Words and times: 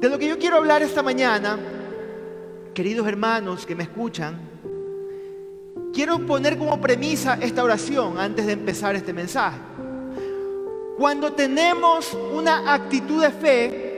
De 0.00 0.08
lo 0.08 0.18
que 0.18 0.28
yo 0.28 0.38
quiero 0.38 0.56
hablar 0.56 0.82
esta 0.82 1.02
mañana, 1.02 1.58
queridos 2.74 3.06
hermanos 3.06 3.64
que 3.64 3.76
me 3.76 3.84
escuchan, 3.84 4.40
quiero 5.92 6.26
poner 6.26 6.58
como 6.58 6.80
premisa 6.80 7.38
esta 7.40 7.62
oración 7.62 8.18
antes 8.18 8.46
de 8.46 8.52
empezar 8.52 8.96
este 8.96 9.12
mensaje. 9.12 9.58
Cuando 10.98 11.32
tenemos 11.32 12.16
una 12.34 12.74
actitud 12.74 13.22
de 13.22 13.30
fe, 13.30 13.92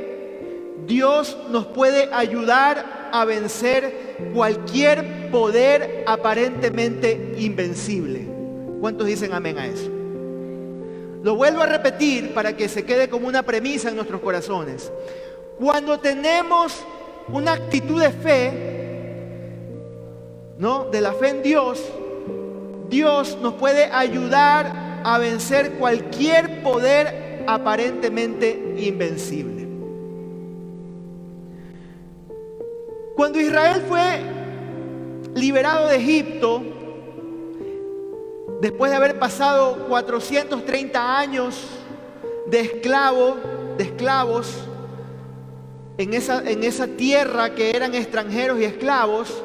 Dios 0.86 1.36
nos 1.50 1.66
puede 1.66 2.12
ayudar 2.12 3.10
a 3.12 3.24
vencer 3.24 4.30
cualquier 4.34 5.30
poder 5.30 6.04
aparentemente 6.06 7.34
invencible. 7.38 8.28
¿Cuántos 8.80 9.06
dicen 9.06 9.32
amén 9.32 9.58
a 9.58 9.66
eso? 9.66 9.93
Lo 11.24 11.36
vuelvo 11.36 11.62
a 11.62 11.66
repetir 11.66 12.34
para 12.34 12.54
que 12.54 12.68
se 12.68 12.84
quede 12.84 13.08
como 13.08 13.26
una 13.26 13.42
premisa 13.42 13.88
en 13.88 13.96
nuestros 13.96 14.20
corazones. 14.20 14.92
Cuando 15.58 15.98
tenemos 15.98 16.84
una 17.28 17.54
actitud 17.54 17.98
de 17.98 18.10
fe, 18.10 18.52
¿no? 20.58 20.84
De 20.84 21.00
la 21.00 21.14
fe 21.14 21.30
en 21.30 21.42
Dios, 21.42 21.82
Dios 22.90 23.38
nos 23.40 23.54
puede 23.54 23.84
ayudar 23.86 25.00
a 25.02 25.16
vencer 25.16 25.72
cualquier 25.78 26.62
poder 26.62 27.42
aparentemente 27.46 28.74
invencible. 28.76 29.66
Cuando 33.16 33.40
Israel 33.40 33.82
fue 33.88 34.20
liberado 35.34 35.88
de 35.88 35.96
Egipto, 35.96 36.73
después 38.64 38.90
de 38.90 38.96
haber 38.96 39.18
pasado 39.18 39.76
430 39.90 41.18
años 41.18 41.66
de 42.46 42.60
esclavo, 42.60 43.36
de 43.76 43.84
esclavos, 43.84 44.54
en 45.98 46.14
esa, 46.14 46.42
en 46.50 46.64
esa 46.64 46.86
tierra 46.86 47.54
que 47.54 47.76
eran 47.76 47.94
extranjeros 47.94 48.58
y 48.58 48.64
esclavos, 48.64 49.42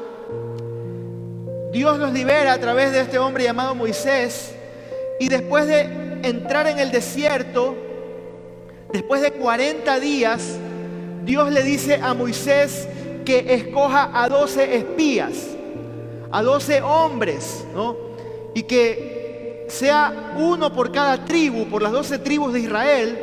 Dios 1.70 1.98
los 1.98 2.14
libera 2.14 2.54
a 2.54 2.58
través 2.58 2.92
de 2.92 3.02
este 3.02 3.18
hombre 3.18 3.44
llamado 3.44 3.74
Moisés 3.74 4.54
y 5.20 5.28
después 5.28 5.66
de 5.66 5.82
entrar 6.22 6.66
en 6.66 6.78
el 6.78 6.90
desierto, 6.90 7.76
después 8.90 9.20
de 9.20 9.32
40 9.32 10.00
días, 10.00 10.56
Dios 11.24 11.52
le 11.52 11.62
dice 11.62 12.00
a 12.02 12.14
Moisés 12.14 12.88
que 13.26 13.52
escoja 13.52 14.10
a 14.14 14.30
12 14.30 14.76
espías, 14.76 15.34
a 16.32 16.42
12 16.42 16.80
hombres, 16.80 17.66
¿no? 17.74 18.08
y 18.54 18.62
que 18.64 19.09
sea 19.70 20.34
uno 20.36 20.72
por 20.72 20.92
cada 20.92 21.24
tribu, 21.24 21.66
por 21.66 21.82
las 21.82 21.92
doce 21.92 22.18
tribus 22.18 22.52
de 22.52 22.60
Israel, 22.60 23.18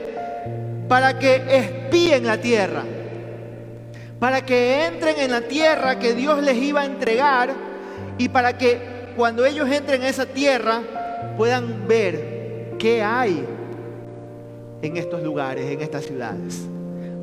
para 0.88 1.20
que 1.20 1.44
espíen 1.50 2.26
la 2.26 2.40
tierra, 2.40 2.84
para 4.20 4.46
que 4.46 4.86
entren 4.86 5.20
en 5.20 5.32
la 5.32 5.42
tierra 5.42 6.00
que 6.00 6.14
Dios 6.14 6.42
les 6.42 6.58
iba 6.58 6.82
a 6.82 6.86
entregar 6.86 7.54
y 8.18 8.30
para 8.30 8.58
que 8.58 8.98
cuando 9.16 9.46
ellos 9.46 9.70
entren 9.70 10.02
en 10.02 10.08
esa 10.08 10.26
tierra 10.26 10.82
puedan 11.38 11.88
ver 11.88 12.76
qué 12.80 13.04
hay 13.04 13.46
en 14.82 14.98
estos 14.98 15.22
lugares, 15.24 15.66
en 15.70 15.82
estas 15.82 16.06
ciudades, 16.06 16.62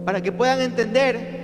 para 0.04 0.20
que 0.20 0.32
puedan 0.32 0.60
entender 0.60 1.43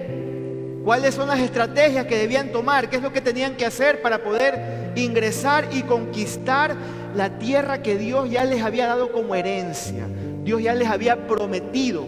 cuáles 0.85 1.15
son 1.15 1.29
las 1.29 1.41
estrategias 1.41 2.07
que 2.07 2.17
debían 2.17 2.53
tomar, 2.53 2.89
qué 2.89 2.97
es 2.97 3.03
lo 3.03 3.13
que 3.13 3.21
tenían 3.21 3.57
que 3.57 3.67
hacer 3.67 4.03
para 4.03 4.23
poder 4.23 4.93
ingresar 4.97 5.69
y 5.73 5.83
conquistar 5.83 6.75
la 7.15 7.39
tierra 7.39 7.83
que 7.83 7.97
Dios 7.97 8.31
ya 8.31 8.45
les 8.45 8.63
había 8.63 8.87
dado 8.87 9.13
como 9.13 9.35
herencia. 9.35 10.07
Dios 10.45 10.63
ya 10.63 10.75
les 10.75 10.89
había 10.89 11.27
prometido. 11.27 12.05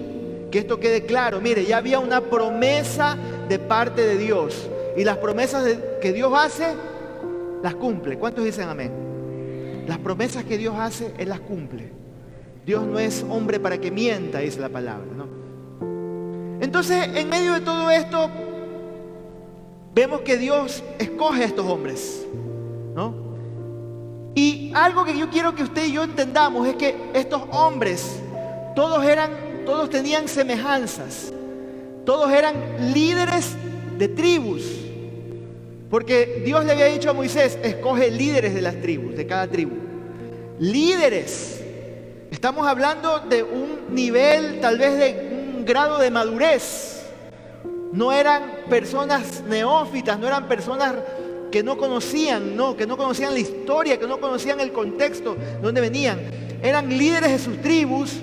Que 0.51 0.59
esto 0.59 0.79
quede 0.81 1.07
claro, 1.07 1.41
mire, 1.41 1.65
ya 1.65 1.79
había 1.79 1.99
una 1.99 2.21
promesa 2.21 3.17
de 3.49 3.59
parte 3.59 4.03
de 4.03 4.19
Dios. 4.19 4.69
Y 4.97 5.05
las 5.05 5.17
promesas 5.17 5.67
que 6.01 6.13
Dios 6.13 6.33
hace, 6.37 6.67
las 7.63 7.75
cumple. 7.75 8.19
¿Cuántos 8.19 8.45
dicen 8.45 8.69
amén? 8.69 8.93
Las 9.87 9.99
promesas 9.99 10.45
que 10.45 10.59
Dios 10.59 10.75
hace, 10.79 11.13
Él 11.19 11.31
las 11.31 11.41
cumple. 11.41 11.91
Dios 12.67 12.85
no 12.85 12.99
es 12.99 13.25
hombre 13.29 13.59
para 13.59 13.79
que 13.79 13.91
mienta, 13.91 14.39
dice 14.41 14.61
la 14.61 14.69
palabra. 14.69 15.07
Entonces, 16.61 17.09
en 17.15 17.29
medio 17.29 17.55
de 17.55 17.61
todo 17.61 17.91
esto, 17.91 18.31
vemos 19.95 20.23
que 20.23 20.37
Dios 20.37 20.83
escoge 20.99 21.43
a 21.43 21.47
estos 21.47 21.67
hombres, 21.67 22.27
¿no? 22.95 23.15
Y 24.35 24.73
algo 24.75 25.05
que 25.05 25.17
yo 25.17 25.29
quiero 25.29 25.55
que 25.55 25.63
usted 25.63 25.85
y 25.87 25.93
yo 25.93 26.03
entendamos 26.03 26.67
es 26.67 26.77
que 26.77 26.97
estos 27.13 27.43
hombres, 27.51 28.19
todos 28.75 29.05
eran, 29.05 29.31
todos 29.67 29.91
tenían 29.91 30.27
semejanzas, 30.29 31.33
todos 32.07 32.33
eran 32.33 32.93
líderes 32.95 33.55
de 33.99 34.09
tribus, 34.09 34.63
porque 35.91 36.43
Dios 36.45 36.65
le 36.65 36.73
había 36.73 36.87
dicho 36.87 37.11
a 37.11 37.13
Moisés, 37.13 37.59
escoge 37.63 38.11
líderes 38.11 38.55
de 38.55 38.63
las 38.63 38.81
tribus, 38.81 39.15
de 39.15 39.27
cada 39.27 39.47
tribu. 39.47 39.77
Líderes. 40.59 41.63
Estamos 42.31 42.67
hablando 42.67 43.19
de 43.21 43.43
un 43.43 43.95
nivel, 43.95 44.59
tal 44.61 44.79
vez 44.79 44.97
de 44.97 45.53
un 45.55 45.65
grado 45.67 45.99
de 45.99 46.11
madurez 46.11 46.92
no 47.93 48.11
eran 48.11 48.43
personas 48.69 49.43
neófitas, 49.47 50.19
no 50.19 50.27
eran 50.27 50.49
personas 50.49 50.95
que 51.51 51.63
no 51.63 51.77
conocían, 51.77 52.57
no, 52.57 52.77
que 52.77 52.87
no 52.87 52.97
conocían 52.97 53.35
la 53.35 53.41
historia, 53.41 53.99
que 53.99 54.07
no 54.07 54.19
conocían 54.19 54.59
el 54.61 54.73
contexto 54.73 55.35
de 55.35 55.59
donde 55.61 55.81
venían. 55.81 56.19
Eran 56.63 56.89
líderes 56.89 57.31
de 57.31 57.39
sus 57.39 57.61
tribus. 57.61 58.21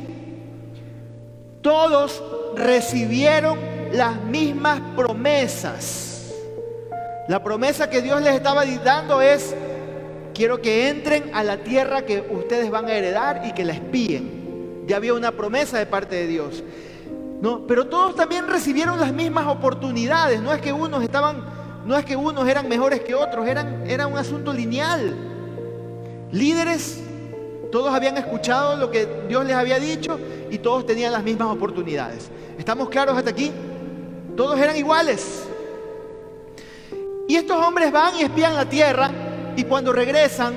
Todos 1.61 2.23
recibieron 2.55 3.59
las 3.93 4.21
mismas 4.23 4.81
promesas. 4.95 6.33
La 7.27 7.43
promesa 7.43 7.89
que 7.91 8.01
Dios 8.01 8.21
les 8.23 8.33
estaba 8.33 8.65
dando 8.65 9.21
es, 9.21 9.55
quiero 10.33 10.61
que 10.61 10.89
entren 10.89 11.29
a 11.33 11.43
la 11.43 11.57
tierra 11.57 12.03
que 12.03 12.21
ustedes 12.31 12.71
van 12.71 12.85
a 12.87 12.93
heredar 12.93 13.43
y 13.45 13.53
que 13.53 13.65
la 13.65 13.73
espíen. 13.73 14.85
Ya 14.87 14.97
había 14.97 15.13
una 15.13 15.31
promesa 15.31 15.77
de 15.77 15.85
parte 15.85 16.15
de 16.15 16.25
Dios. 16.25 16.63
No, 17.41 17.65
pero 17.65 17.87
todos 17.87 18.15
también 18.15 18.47
recibieron 18.47 18.99
las 18.99 19.13
mismas 19.13 19.47
oportunidades. 19.47 20.41
No 20.41 20.53
es 20.53 20.61
que 20.61 20.73
unos 20.73 21.01
estaban, 21.03 21.43
no 21.85 21.97
es 21.97 22.03
que 22.03 22.15
unos 22.15 22.47
eran 22.47 22.67
mejores 22.67 23.01
que 23.01 23.15
otros, 23.15 23.47
eran, 23.47 23.89
era 23.89 24.07
un 24.07 24.17
asunto 24.17 24.51
lineal. 24.51 25.15
Líderes, 26.31 27.01
todos 27.71 27.93
habían 27.93 28.17
escuchado 28.17 28.75
lo 28.75 28.91
que 28.91 29.07
Dios 29.27 29.45
les 29.45 29.55
había 29.55 29.79
dicho 29.79 30.19
y 30.51 30.57
todos 30.57 30.85
tenían 30.85 31.13
las 31.13 31.23
mismas 31.23 31.47
oportunidades. 31.49 32.29
¿Estamos 32.57 32.89
claros 32.89 33.17
hasta 33.17 33.29
aquí? 33.29 33.51
Todos 34.35 34.59
eran 34.59 34.75
iguales. 34.75 35.47
Y 37.27 37.35
estos 37.35 37.63
hombres 37.65 37.91
van 37.91 38.17
y 38.17 38.23
espían 38.23 38.55
la 38.55 38.65
tierra 38.65 39.11
y 39.55 39.63
cuando 39.63 39.93
regresan, 39.93 40.55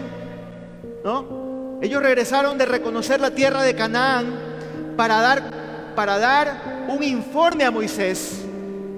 ¿no? 1.04 1.78
Ellos 1.80 2.02
regresaron 2.02 2.58
de 2.58 2.64
reconocer 2.64 3.20
la 3.20 3.32
tierra 3.32 3.62
de 3.62 3.74
Canaán 3.74 4.94
para 4.96 5.20
dar 5.20 5.62
para 5.94 6.18
dar 6.18 6.71
un 6.88 7.02
informe 7.02 7.64
a 7.64 7.70
Moisés. 7.70 8.44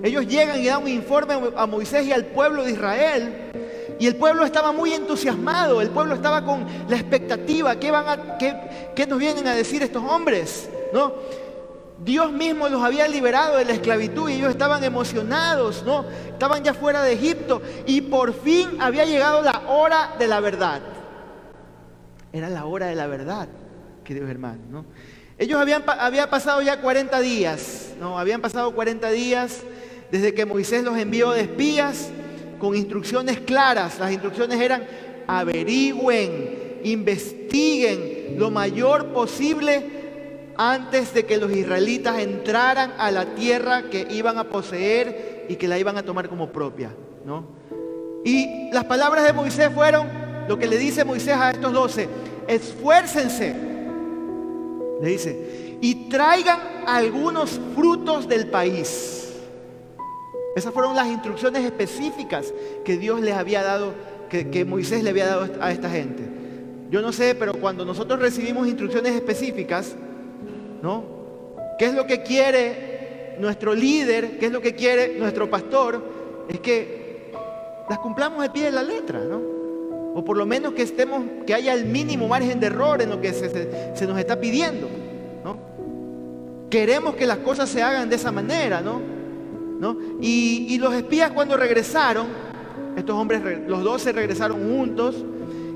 Ellos 0.02 0.26
llegan 0.26 0.60
y 0.60 0.66
dan 0.66 0.82
un 0.82 0.88
informe 0.88 1.34
a 1.56 1.66
Moisés 1.66 2.06
y 2.06 2.12
al 2.12 2.26
pueblo 2.26 2.64
de 2.64 2.72
Israel. 2.72 3.32
Y 3.98 4.06
el 4.06 4.16
pueblo 4.16 4.44
estaba 4.44 4.72
muy 4.72 4.92
entusiasmado, 4.92 5.80
el 5.80 5.90
pueblo 5.90 6.14
estaba 6.14 6.44
con 6.44 6.66
la 6.88 6.96
expectativa, 6.96 7.76
¿qué, 7.76 7.90
van 7.90 8.08
a, 8.08 8.38
qué, 8.38 9.06
nos 9.06 9.18
vienen 9.18 9.46
a 9.46 9.54
decir 9.54 9.82
estos 9.82 10.02
hombres? 10.02 10.68
¿No? 10.92 11.14
Dios 12.04 12.32
mismo 12.32 12.68
los 12.68 12.82
había 12.82 13.06
liberado 13.06 13.56
de 13.56 13.64
la 13.64 13.72
esclavitud 13.72 14.28
y 14.28 14.34
ellos 14.34 14.50
estaban 14.50 14.82
emocionados, 14.82 15.84
¿no? 15.84 16.04
Estaban 16.28 16.62
ya 16.64 16.74
fuera 16.74 17.02
de 17.02 17.12
Egipto 17.12 17.62
y 17.86 18.00
por 18.00 18.34
fin 18.34 18.76
había 18.80 19.04
llegado 19.04 19.42
la 19.42 19.62
hora 19.68 20.16
de 20.18 20.26
la 20.26 20.40
verdad. 20.40 20.82
Era 22.32 22.50
la 22.50 22.66
hora 22.66 22.86
de 22.86 22.96
la 22.96 23.06
verdad, 23.06 23.48
queridos 24.02 24.28
hermanos, 24.28 24.66
¿no? 24.68 24.84
Ellos 25.36 25.60
habían 25.60 25.82
había 25.86 26.30
pasado 26.30 26.62
ya 26.62 26.80
40 26.80 27.20
días, 27.20 27.94
¿no? 28.00 28.18
Habían 28.18 28.40
pasado 28.40 28.72
40 28.72 29.10
días 29.10 29.60
desde 30.10 30.32
que 30.32 30.44
Moisés 30.44 30.84
los 30.84 30.96
envió 30.96 31.32
de 31.32 31.42
espías 31.42 32.10
con 32.60 32.76
instrucciones 32.76 33.40
claras. 33.40 33.98
Las 33.98 34.12
instrucciones 34.12 34.60
eran 34.60 34.86
averigüen, 35.26 36.80
investiguen 36.84 38.36
lo 38.38 38.50
mayor 38.52 39.06
posible 39.06 40.52
antes 40.56 41.12
de 41.12 41.26
que 41.26 41.36
los 41.36 41.50
israelitas 41.50 42.20
entraran 42.20 42.92
a 42.96 43.10
la 43.10 43.34
tierra 43.34 43.90
que 43.90 44.06
iban 44.10 44.38
a 44.38 44.44
poseer 44.44 45.46
y 45.48 45.56
que 45.56 45.66
la 45.66 45.78
iban 45.78 45.96
a 45.96 46.04
tomar 46.04 46.28
como 46.28 46.52
propia, 46.52 46.94
¿no? 47.24 47.44
Y 48.24 48.70
las 48.70 48.84
palabras 48.84 49.24
de 49.24 49.32
Moisés 49.32 49.68
fueron 49.74 50.06
lo 50.46 50.56
que 50.60 50.68
le 50.68 50.78
dice 50.78 51.04
Moisés 51.04 51.34
a 51.34 51.50
estos 51.50 51.72
doce, 51.72 52.08
esfuércense 52.46 53.73
le 55.00 55.08
dice, 55.08 55.76
y 55.80 56.08
traigan 56.08 56.60
algunos 56.86 57.60
frutos 57.74 58.28
del 58.28 58.48
país. 58.48 59.32
Esas 60.56 60.72
fueron 60.72 60.94
las 60.94 61.08
instrucciones 61.08 61.64
específicas 61.64 62.52
que 62.84 62.96
Dios 62.96 63.20
les 63.20 63.34
había 63.34 63.62
dado, 63.62 63.92
que, 64.28 64.64
Moisés 64.64 65.02
le 65.02 65.10
había 65.10 65.26
dado 65.26 65.48
a 65.60 65.72
esta 65.72 65.90
gente. 65.90 66.22
Yo 66.90 67.02
no 67.02 67.12
sé, 67.12 67.34
pero 67.34 67.54
cuando 67.54 67.84
nosotros 67.84 68.20
recibimos 68.20 68.66
instrucciones 68.66 69.14
específicas, 69.14 69.94
¿no? 70.82 71.04
¿Qué 71.78 71.86
es 71.86 71.94
lo 71.94 72.06
que 72.06 72.22
quiere 72.22 73.36
nuestro 73.40 73.74
líder, 73.74 74.38
qué 74.38 74.46
es 74.46 74.52
lo 74.52 74.60
que 74.60 74.74
quiere 74.74 75.18
nuestro 75.18 75.50
pastor, 75.50 76.02
es 76.48 76.60
que 76.60 77.32
las 77.88 77.98
cumplamos 77.98 78.42
de 78.42 78.50
pie 78.50 78.64
de 78.64 78.72
la 78.72 78.82
letra, 78.82 79.20
¿no? 79.24 79.63
O 80.14 80.24
por 80.24 80.36
lo 80.36 80.46
menos 80.46 80.74
que 80.74 80.82
estemos, 80.82 81.22
que 81.46 81.54
haya 81.54 81.74
el 81.74 81.86
mínimo 81.86 82.28
margen 82.28 82.60
de 82.60 82.66
error 82.66 83.02
en 83.02 83.10
lo 83.10 83.20
que 83.20 83.32
se, 83.32 84.06
nos 84.06 84.18
está 84.18 84.40
pidiendo, 84.40 84.88
¿no? 85.44 85.58
Queremos 86.70 87.16
que 87.16 87.26
las 87.26 87.38
cosas 87.38 87.68
se 87.68 87.82
hagan 87.82 88.08
de 88.08 88.16
esa 88.16 88.30
manera, 88.30 88.80
¿no? 88.80 89.00
¿No? 89.80 89.98
Y, 90.20 90.66
y 90.70 90.78
los 90.78 90.94
espías 90.94 91.32
cuando 91.32 91.56
regresaron, 91.56 92.28
estos 92.96 93.16
hombres, 93.16 93.42
los 93.66 93.82
dos 93.82 94.02
se 94.02 94.12
regresaron 94.12 94.70
juntos, 94.70 95.24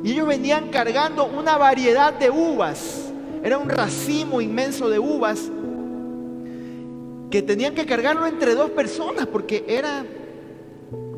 y 0.05 0.13
ellos 0.13 0.27
venían 0.27 0.71
cargando 0.71 1.27
una 1.27 1.57
variedad 1.57 2.13
de 2.13 2.31
uvas. 2.31 3.13
Era 3.43 3.59
un 3.59 3.69
racimo 3.69 4.41
inmenso 4.41 4.89
de 4.89 4.99
uvas 4.99 5.51
que 7.31 7.43
tenían 7.43 7.75
que 7.75 7.85
cargarlo 7.85 8.27
entre 8.27 8.55
dos 8.55 8.71
personas 8.71 9.27
porque 9.27 9.65
era 9.69 10.05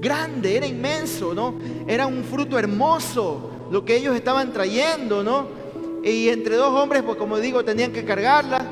grande, 0.00 0.56
era 0.56 0.66
inmenso, 0.66 1.34
¿no? 1.34 1.54
Era 1.86 2.06
un 2.06 2.24
fruto 2.24 2.58
hermoso 2.58 3.50
lo 3.70 3.84
que 3.84 3.96
ellos 3.96 4.16
estaban 4.16 4.52
trayendo, 4.52 5.22
¿no? 5.22 5.46
Y 6.02 6.28
entre 6.28 6.56
dos 6.56 6.72
hombres, 6.72 7.02
pues 7.02 7.16
como 7.16 7.38
digo, 7.38 7.64
tenían 7.64 7.92
que 7.92 8.04
cargarla. 8.04 8.64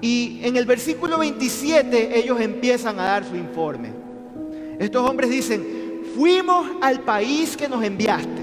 Y 0.00 0.40
en 0.42 0.56
el 0.56 0.64
versículo 0.64 1.18
27 1.18 2.18
ellos 2.18 2.40
empiezan 2.40 2.98
a 2.98 3.04
dar 3.04 3.24
su 3.24 3.36
informe. 3.36 3.92
Estos 4.78 5.08
hombres 5.08 5.30
dicen, 5.30 6.02
fuimos 6.16 6.66
al 6.80 7.00
país 7.00 7.56
que 7.56 7.68
nos 7.68 7.84
enviaste. 7.84 8.42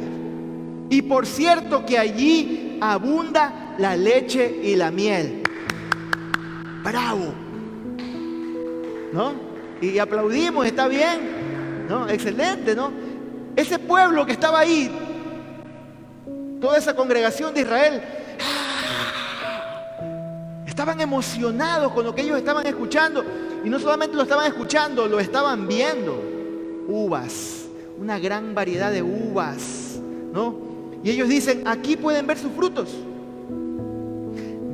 Y 0.90 1.02
por 1.02 1.26
cierto 1.26 1.86
que 1.86 1.98
allí 1.98 2.78
abunda 2.82 3.76
la 3.78 3.96
leche 3.98 4.62
y 4.64 4.76
la 4.76 4.92
miel. 4.92 5.44
Bravo. 6.84 7.34
¿No? 9.12 9.34
Y 9.82 9.98
aplaudimos, 9.98 10.66
está 10.66 10.88
bien. 10.88 11.45
¿No? 11.88 12.10
Excelente, 12.10 12.76
¿no? 12.76 12.92
Ese 13.56 13.80
pueblo 13.80 14.26
que 14.26 14.34
estaba 14.34 14.60
ahí, 14.60 14.92
toda 16.60 16.78
esa 16.78 16.96
congregación 16.96 17.54
de 17.54 17.62
Israel, 17.62 18.02
estaban 20.66 21.00
emocionados 21.00 21.94
con 21.94 22.04
lo 22.04 22.14
que 22.14 22.22
ellos 22.22 22.38
estaban 22.38 22.68
escuchando. 22.68 23.24
Y 23.64 23.70
no 23.70 23.80
solamente 23.80 24.16
lo 24.16 24.24
estaban 24.24 24.48
escuchando, 24.48 25.08
lo 25.08 25.20
estaban 25.20 25.68
viendo. 25.68 26.22
Uvas, 26.88 27.66
una 27.98 28.20
gran 28.20 28.54
variedad 28.54 28.92
de 28.92 29.02
uvas, 29.02 30.00
¿no? 30.34 30.56
Y 31.04 31.12
ellos 31.12 31.30
dicen, 31.30 31.64
aquí 31.66 31.96
pueden 31.96 32.28
ver 32.28 32.38
sus 32.38 32.52
frutos. 32.52 32.90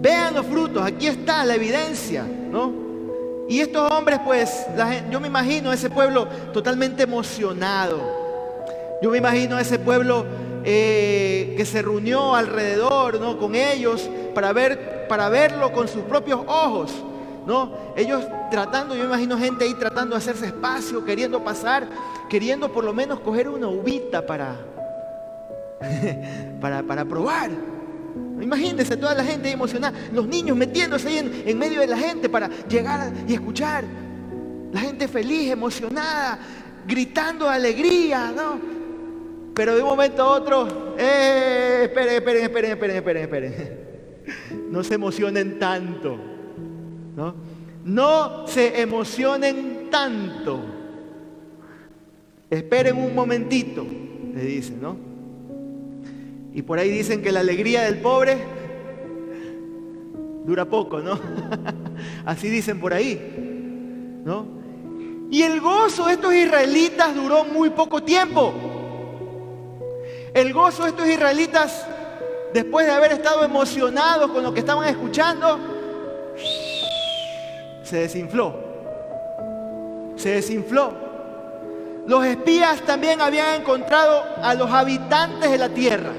Vean 0.01 0.33
los 0.33 0.45
frutos, 0.45 0.83
aquí 0.83 1.07
está 1.07 1.45
la 1.45 1.55
evidencia, 1.55 2.23
¿no? 2.23 2.90
Y 3.47 3.59
estos 3.59 3.91
hombres, 3.91 4.19
pues, 4.23 4.65
yo 5.09 5.19
me 5.19 5.27
imagino 5.27 5.73
ese 5.73 5.89
pueblo 5.89 6.27
totalmente 6.53 7.03
emocionado. 7.03 7.99
Yo 9.01 9.09
me 9.09 9.17
imagino 9.17 9.57
ese 9.59 9.79
pueblo 9.79 10.25
eh, 10.63 11.55
que 11.57 11.65
se 11.65 11.81
reunió 11.81 12.35
alrededor, 12.35 13.19
¿no? 13.19 13.38
Con 13.38 13.55
ellos 13.55 14.09
para, 14.35 14.53
ver, 14.53 15.07
para 15.07 15.27
verlo 15.29 15.71
con 15.73 15.88
sus 15.88 16.03
propios 16.03 16.41
ojos, 16.45 16.91
¿no? 17.47 17.73
Ellos 17.95 18.23
tratando, 18.51 18.93
yo 18.93 19.01
me 19.01 19.07
imagino 19.07 19.38
gente 19.38 19.65
ahí 19.65 19.73
tratando 19.73 20.15
de 20.15 20.17
hacerse 20.19 20.45
espacio, 20.45 21.03
queriendo 21.03 21.43
pasar, 21.43 21.88
queriendo 22.29 22.71
por 22.71 22.83
lo 22.83 22.93
menos 22.93 23.19
coger 23.21 23.49
una 23.49 23.67
uvita 23.67 24.25
para, 24.25 24.55
para, 26.61 26.83
para 26.83 27.05
probar. 27.05 27.49
Imagínense 28.41 28.97
toda 28.97 29.13
la 29.13 29.23
gente 29.23 29.51
emocionada, 29.51 29.97
los 30.13 30.27
niños 30.27 30.57
metiéndose 30.57 31.07
ahí 31.07 31.43
en, 31.45 31.57
medio 31.57 31.79
de 31.79 31.88
la 31.88 31.97
gente 31.97 32.29
para 32.29 32.49
llegar 32.67 33.11
y 33.27 33.33
escuchar. 33.33 33.83
La 34.71 34.79
gente 34.79 35.07
feliz, 35.07 35.51
emocionada, 35.51 36.39
gritando 36.88 37.49
alegría, 37.49 38.31
¿no? 38.35 38.59
Pero 39.53 39.75
de 39.75 39.81
un 39.81 39.89
momento 39.89 40.23
a 40.23 40.27
otro, 40.27 40.95
eh, 40.97 41.81
esperen, 41.83 42.15
esperen, 42.15 42.43
esperen, 42.43 42.71
esperen, 42.71 42.97
esperen, 42.97 43.23
esperen. 43.23 43.81
No 44.71 44.83
se 44.83 44.93
emocionen 44.93 45.59
tanto, 45.59 46.17
¿no? 47.15 47.35
No 47.83 48.47
se 48.47 48.81
emocionen 48.81 49.89
tanto. 49.89 50.61
Esperen 52.49 52.97
un 52.97 53.13
momentito, 53.13 53.85
le 54.33 54.41
dicen, 54.43 54.81
¿no? 54.81 55.10
Y 56.53 56.62
por 56.63 56.80
ahí 56.80 56.89
dicen 56.89 57.21
que 57.21 57.31
la 57.31 57.39
alegría 57.39 57.83
del 57.83 58.00
pobre 58.00 58.38
dura 60.44 60.65
poco, 60.65 61.00
¿no? 61.00 61.19
Así 62.25 62.50
dicen 62.50 62.80
por 62.80 62.94
ahí, 62.94 63.19
¿no? 64.25 64.45
Y 65.30 65.44
el 65.44 65.62
gozo 65.62 66.07
de 66.07 66.13
estos 66.13 66.33
israelitas 66.33 67.15
duró 67.15 67.45
muy 67.45 67.69
poco 67.69 68.03
tiempo. 68.03 68.53
El 70.33 70.51
gozo 70.51 70.83
de 70.83 70.89
estos 70.89 71.07
israelitas, 71.07 71.86
después 72.53 72.86
de 72.86 72.92
haber 72.92 73.13
estado 73.13 73.44
emocionados 73.44 74.31
con 74.31 74.44
lo 74.44 74.53
que 74.53 74.59
estaban 74.59 74.89
escuchando, 74.89 75.59
se 77.83 77.98
desinfló. 77.98 78.56
Se 80.18 80.31
desinfló. 80.31 80.92
Los 82.07 82.25
espías 82.25 82.81
también 82.81 83.21
habían 83.21 83.62
encontrado 83.62 84.24
a 84.42 84.53
los 84.53 84.69
habitantes 84.69 85.50
de 85.50 85.57
la 85.57 85.69
tierra. 85.69 86.12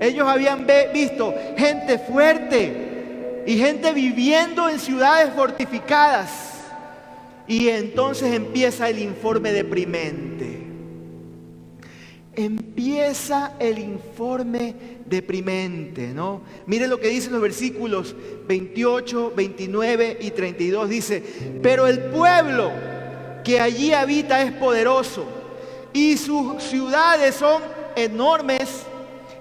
Ellos 0.00 0.26
habían 0.26 0.66
visto 0.94 1.34
gente 1.58 1.98
fuerte 1.98 3.42
y 3.46 3.58
gente 3.58 3.92
viviendo 3.92 4.68
en 4.68 4.78
ciudades 4.78 5.30
fortificadas. 5.34 6.30
Y 7.46 7.68
entonces 7.68 8.32
empieza 8.32 8.88
el 8.88 8.98
informe 8.98 9.52
deprimente. 9.52 10.58
Empieza 12.34 13.52
el 13.58 13.78
informe 13.78 14.74
deprimente, 15.04 16.14
¿no? 16.14 16.42
Mire 16.64 16.88
lo 16.88 16.98
que 16.98 17.08
dicen 17.08 17.32
los 17.32 17.42
versículos 17.42 18.14
28, 18.46 19.32
29 19.36 20.18
y 20.20 20.30
32. 20.30 20.88
Dice, 20.88 21.22
pero 21.62 21.86
el 21.86 21.98
pueblo 22.04 22.70
que 23.44 23.60
allí 23.60 23.92
habita 23.92 24.42
es 24.42 24.52
poderoso 24.52 25.26
y 25.92 26.16
sus 26.16 26.62
ciudades 26.62 27.34
son 27.34 27.62
enormes 27.96 28.86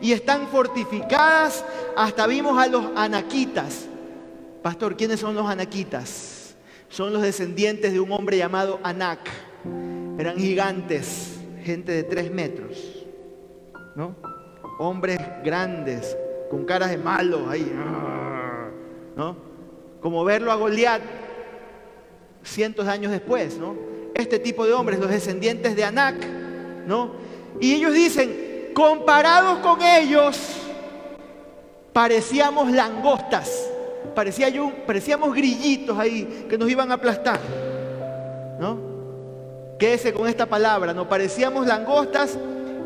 y 0.02 0.12
están 0.12 0.48
fortificadas. 0.48 1.66
Hasta 1.96 2.28
vimos 2.28 2.58
a 2.58 2.68
los 2.68 2.86
anaquitas. 2.96 3.88
Pastor, 4.62 4.96
¿quiénes 4.96 5.20
son 5.20 5.36
los 5.36 5.48
anaquitas? 5.48 6.56
Son 6.90 7.14
los 7.14 7.22
descendientes 7.22 7.94
de 7.94 8.00
un 8.00 8.12
hombre 8.12 8.38
llamado 8.38 8.80
Anac. 8.84 9.30
Eran 10.18 10.38
gigantes, 10.38 11.40
gente 11.64 11.92
de 11.92 12.04
tres 12.04 12.32
metros, 12.32 13.06
¿no? 13.96 14.16
Hombres 14.80 15.20
grandes, 15.44 16.18
con 16.50 16.66
caras 16.66 16.90
de 16.90 16.98
malos 16.98 17.48
ahí, 17.48 17.72
¿no? 19.16 19.38
Como 20.02 20.24
verlo 20.26 20.52
a 20.52 20.56
Goliat 20.56 21.02
cientos 22.44 22.86
de 22.86 22.92
años 22.92 23.12
después, 23.12 23.58
¿no? 23.58 23.76
Este 24.14 24.40
tipo 24.40 24.66
de 24.66 24.74
hombres, 24.74 25.00
los 25.00 25.10
descendientes 25.10 25.76
de 25.76 25.84
Anac, 25.84 26.16
¿no? 26.88 27.12
Y 27.60 27.74
ellos 27.74 27.94
dicen, 27.94 28.49
comparados 28.80 29.60
con 29.60 29.82
ellos, 29.82 30.40
parecíamos 31.92 32.72
langostas, 32.72 33.70
parecíamos 34.16 35.36
grillitos 35.36 36.00
ahí 36.00 36.46
que 36.50 36.58
nos 36.58 36.70
iban 36.70 36.90
a 36.90 36.94
aplastar. 36.94 37.42
¿No? 38.58 38.80
Quédese 39.78 40.14
con 40.14 40.30
esta 40.30 40.46
palabra, 40.46 40.94
nos 40.94 41.08
parecíamos 41.08 41.68
langostas 41.68 42.40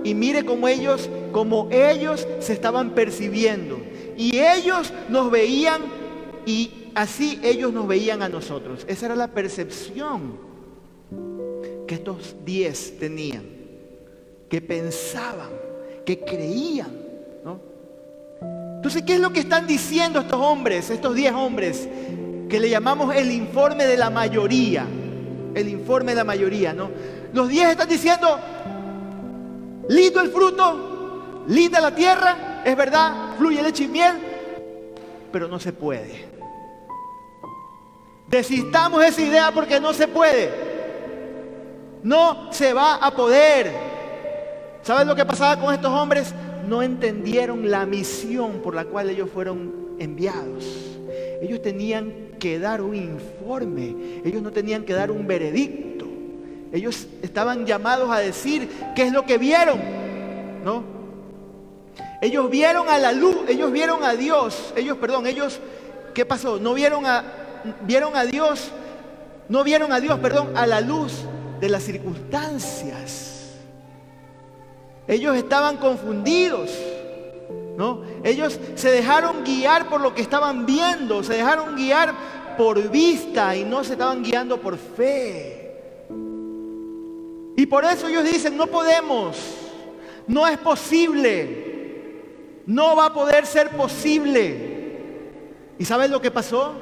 y 0.03 0.15
mire 0.15 0.43
cómo 0.43 0.67
ellos, 0.67 1.11
como 1.31 1.67
ellos 1.69 2.27
se 2.39 2.53
estaban 2.53 2.95
percibiendo. 2.95 3.77
Y 4.17 4.39
ellos 4.39 4.91
nos 5.09 5.29
veían 5.29 5.83
y 6.47 6.89
así 6.95 7.39
ellos 7.43 7.71
nos 7.71 7.87
veían 7.87 8.23
a 8.23 8.29
nosotros. 8.29 8.83
Esa 8.87 9.05
era 9.05 9.15
la 9.15 9.27
percepción 9.27 10.39
que 11.85 11.93
estos 11.93 12.35
diez 12.43 12.97
tenían, 12.97 13.45
que 14.49 14.59
pensaban 14.59 15.72
que 16.05 16.19
creían. 16.19 16.91
¿no? 17.43 17.59
Entonces, 18.75 19.03
¿qué 19.03 19.15
es 19.15 19.19
lo 19.19 19.31
que 19.31 19.41
están 19.41 19.67
diciendo 19.67 20.19
estos 20.19 20.39
hombres, 20.39 20.89
estos 20.89 21.15
diez 21.15 21.33
hombres, 21.33 21.87
que 22.49 22.59
le 22.59 22.69
llamamos 22.69 23.15
el 23.15 23.31
informe 23.31 23.85
de 23.85 23.97
la 23.97 24.09
mayoría? 24.09 24.85
El 25.55 25.69
informe 25.69 26.11
de 26.11 26.15
la 26.15 26.23
mayoría, 26.23 26.73
¿no? 26.73 26.89
Los 27.31 27.47
diez 27.49 27.69
están 27.69 27.87
diciendo, 27.87 28.39
lindo 29.87 30.21
el 30.21 30.29
fruto, 30.29 31.43
linda 31.47 31.79
la 31.79 31.93
tierra, 31.93 32.61
es 32.65 32.75
verdad, 32.75 33.35
fluye 33.37 33.61
leche 33.61 33.83
y 33.83 33.87
miel, 33.87 34.15
pero 35.31 35.47
no 35.47 35.59
se 35.59 35.73
puede. 35.73 36.33
Desistamos 38.27 39.03
esa 39.03 39.21
idea 39.21 39.51
porque 39.51 39.79
no 39.79 39.93
se 39.93 40.07
puede. 40.07 40.51
No 42.01 42.51
se 42.51 42.73
va 42.73 42.95
a 42.95 43.11
poder. 43.11 43.92
¿Sabes 44.83 45.07
lo 45.07 45.15
que 45.15 45.25
pasaba 45.25 45.59
con 45.61 45.73
estos 45.73 45.91
hombres? 45.91 46.33
No 46.67 46.83
entendieron 46.83 47.71
la 47.71 47.85
misión 47.85 48.61
por 48.61 48.75
la 48.75 48.83
cual 48.83 49.09
ellos 49.09 49.29
fueron 49.33 49.95
enviados. 49.97 50.65
ellos 51.41 51.61
tenían 51.61 52.13
que 52.39 52.59
dar 52.59 52.81
un 52.81 52.95
informe, 52.95 54.21
ellos 54.25 54.41
no 54.41 54.51
tenían 54.51 54.83
que 54.83 54.93
dar 54.93 55.11
un 55.11 55.25
veredicto. 55.25 56.05
Ellos 56.73 57.07
estaban 57.21 57.65
llamados 57.65 58.09
a 58.11 58.19
decir 58.19 58.69
qué 58.95 59.03
es 59.03 59.13
lo 59.13 59.25
que 59.25 59.37
vieron, 59.37 59.79
¿no? 60.65 60.83
Ellos 62.21 62.49
vieron 62.49 62.89
a 62.89 62.97
la 62.97 63.11
luz, 63.11 63.37
ellos 63.47 63.71
vieron 63.71 64.03
a 64.03 64.15
Dios, 64.15 64.73
ellos, 64.75 64.97
perdón, 64.97 65.27
ellos, 65.27 65.59
¿qué 66.13 66.25
pasó? 66.25 66.59
No 66.59 66.73
vieron 66.73 67.05
a, 67.05 67.23
vieron 67.85 68.15
a 68.15 68.25
Dios, 68.25 68.71
no 69.47 69.63
vieron 69.63 69.93
a 69.93 69.99
Dios, 69.99 70.19
perdón, 70.19 70.57
a 70.57 70.65
la 70.65 70.81
luz 70.81 71.25
de 71.59 71.69
las 71.69 71.83
circunstancias. 71.83 73.32
Ellos 75.07 75.35
estaban 75.35 75.77
confundidos. 75.77 76.71
¿no? 77.77 78.03
Ellos 78.23 78.59
se 78.75 78.91
dejaron 78.91 79.43
guiar 79.43 79.89
por 79.89 80.01
lo 80.01 80.13
que 80.13 80.21
estaban 80.21 80.65
viendo, 80.65 81.23
se 81.23 81.33
dejaron 81.33 81.75
guiar 81.75 82.13
por 82.57 82.89
vista 82.89 83.55
y 83.55 83.63
no 83.63 83.83
se 83.83 83.93
estaban 83.93 84.23
guiando 84.23 84.59
por 84.59 84.77
fe. 84.77 85.71
Y 87.55 87.65
por 87.65 87.85
eso 87.85 88.07
ellos 88.07 88.23
dicen, 88.23 88.57
no 88.57 88.67
podemos, 88.67 89.37
no 90.27 90.47
es 90.47 90.57
posible, 90.57 92.61
no 92.65 92.95
va 92.95 93.07
a 93.07 93.13
poder 93.13 93.45
ser 93.45 93.69
posible. 93.69 94.71
¿Y 95.77 95.85
sabes 95.85 96.09
lo 96.09 96.21
que 96.21 96.31
pasó? 96.31 96.73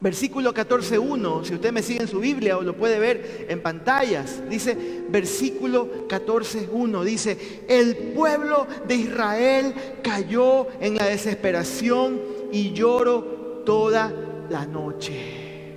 Versículo 0.00 0.54
14.1, 0.54 1.44
si 1.44 1.54
usted 1.54 1.72
me 1.72 1.82
sigue 1.82 2.00
en 2.00 2.08
su 2.08 2.20
Biblia 2.20 2.56
o 2.56 2.62
lo 2.62 2.74
puede 2.74 2.98
ver 2.98 3.46
en 3.50 3.60
pantallas, 3.60 4.40
dice, 4.48 5.04
versículo 5.10 6.08
14.1, 6.08 7.04
dice, 7.04 7.64
el 7.68 7.96
pueblo 8.14 8.66
de 8.88 8.94
Israel 8.94 9.74
cayó 10.02 10.68
en 10.80 10.96
la 10.96 11.04
desesperación 11.04 12.18
y 12.50 12.72
lloró 12.72 13.62
toda 13.66 14.10
la 14.48 14.64
noche. 14.64 15.74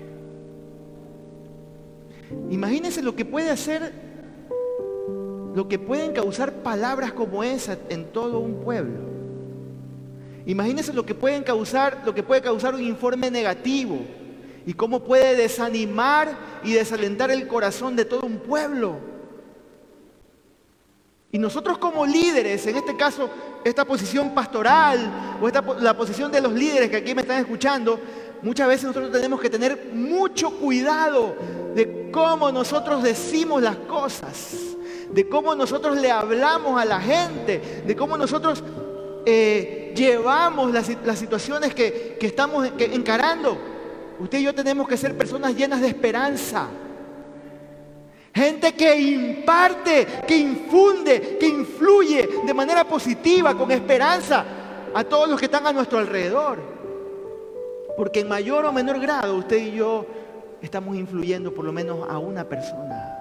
Imagínense 2.50 3.02
lo 3.02 3.18
que 3.18 3.26
puede 3.26 3.50
hacer, 3.50 3.92
lo 5.54 5.68
que 5.68 5.80
pueden 5.80 6.14
causar 6.14 6.64
palabras 6.64 7.12
como 7.12 7.44
esa 7.44 7.78
en 7.90 8.06
todo 8.06 8.40
un 8.40 8.64
pueblo. 8.64 9.13
Imagínense 10.46 10.94
lo 10.94 11.06
que 11.06 11.16
pueden 11.16 11.44
causar, 11.44 12.02
lo 12.06 12.14
que 12.14 12.24
puede 12.24 12.42
causar 12.42 12.76
un 12.76 12.82
informe 12.82 13.32
negativo 13.32 14.00
y 14.66 14.74
cómo 14.74 15.04
puede 15.04 15.36
desanimar 15.36 16.38
y 16.64 16.74
desalentar 16.74 17.32
el 17.32 17.48
corazón 17.48 17.96
de 17.96 18.06
todo 18.06 18.22
un 18.26 18.40
pueblo. 18.40 18.98
Y 21.32 21.40
nosotros 21.40 21.78
como 21.78 22.06
líderes, 22.06 22.68
en 22.68 22.76
este 22.76 22.96
caso 22.96 23.30
esta 23.64 23.86
posición 23.86 24.36
pastoral 24.36 25.40
o 25.42 25.48
esta, 25.48 25.62
la 25.80 25.96
posición 25.96 26.32
de 26.32 26.42
los 26.42 26.54
líderes 26.54 26.90
que 26.90 26.98
aquí 26.98 27.16
me 27.16 27.22
están 27.22 27.40
escuchando, 27.40 28.00
muchas 28.42 28.68
veces 28.68 28.86
nosotros 28.86 29.12
tenemos 29.12 29.40
que 29.40 29.50
tener 29.50 29.92
mucho 29.94 30.52
cuidado 30.52 31.36
de 31.74 32.10
cómo 32.12 32.52
nosotros 32.52 33.02
decimos 33.02 33.64
las 33.64 33.78
cosas, 33.78 34.52
de 35.10 35.28
cómo 35.28 35.56
nosotros 35.56 35.98
le 35.98 36.12
hablamos 36.12 36.80
a 36.80 36.86
la 36.86 37.00
gente, 37.00 37.84
de 37.86 37.96
cómo 37.96 38.18
nosotros 38.18 38.64
eh, 39.26 39.83
llevamos 39.96 40.72
las, 40.72 40.88
situaciones 41.18 41.74
que, 41.74 42.18
estamos 42.22 42.70
encarando. 42.78 43.58
Usted 44.20 44.40
y 44.40 44.44
yo 44.44 44.54
tenemos 44.54 44.88
que 44.88 44.98
ser 44.98 45.18
personas 45.18 45.56
llenas 45.56 45.82
de 45.82 45.88
esperanza. 45.88 46.68
Gente 48.34 48.74
que 48.74 49.00
imparte, 49.00 50.08
que 50.28 50.38
infunde, 50.38 51.38
que 51.40 51.48
influye 51.48 52.30
de 52.46 52.54
manera 52.54 52.84
positiva, 52.84 53.56
con 53.56 53.72
esperanza 53.72 54.44
a 54.94 55.04
todos 55.04 55.30
los 55.30 55.40
que 55.40 55.46
están 55.46 55.68
a 55.68 55.74
nuestro 55.74 56.00
alrededor. 56.00 56.60
Porque 57.96 58.22
en 58.22 58.28
mayor 58.28 58.66
o 58.66 58.72
menor 58.72 59.00
grado 59.00 59.36
usted 59.36 59.58
y 59.58 59.72
yo 59.74 60.06
estamos 60.62 60.96
influyendo 60.96 61.54
por 61.54 61.66
lo 61.66 61.72
menos 61.72 62.10
a 62.10 62.18
una 62.18 62.44
persona. 62.44 63.20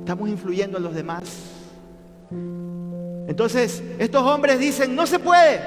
Estamos 0.00 0.28
influyendo 0.28 0.76
a 0.76 0.80
los 0.80 0.94
demás. 0.94 1.22
Entonces, 3.28 3.82
estos 3.98 4.22
hombres 4.22 4.58
dicen, 4.58 4.94
no 4.94 5.06
se 5.06 5.18
puede. 5.18 5.60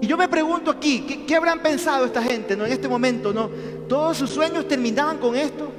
Y 0.00 0.06
yo 0.06 0.16
me 0.16 0.28
pregunto 0.28 0.70
aquí, 0.70 1.24
¿qué, 1.26 1.36
habrán 1.36 1.60
pensado 1.60 2.06
esta 2.06 2.22
gente 2.22 2.56
¿no? 2.56 2.64
en 2.64 2.72
este 2.72 2.88
momento? 2.88 3.32
¿no? 3.32 3.50
¿Todos 3.88 4.16
sus 4.16 4.30
sueños 4.30 4.66
terminaban 4.66 5.18
con 5.18 5.36
esto? 5.36 5.70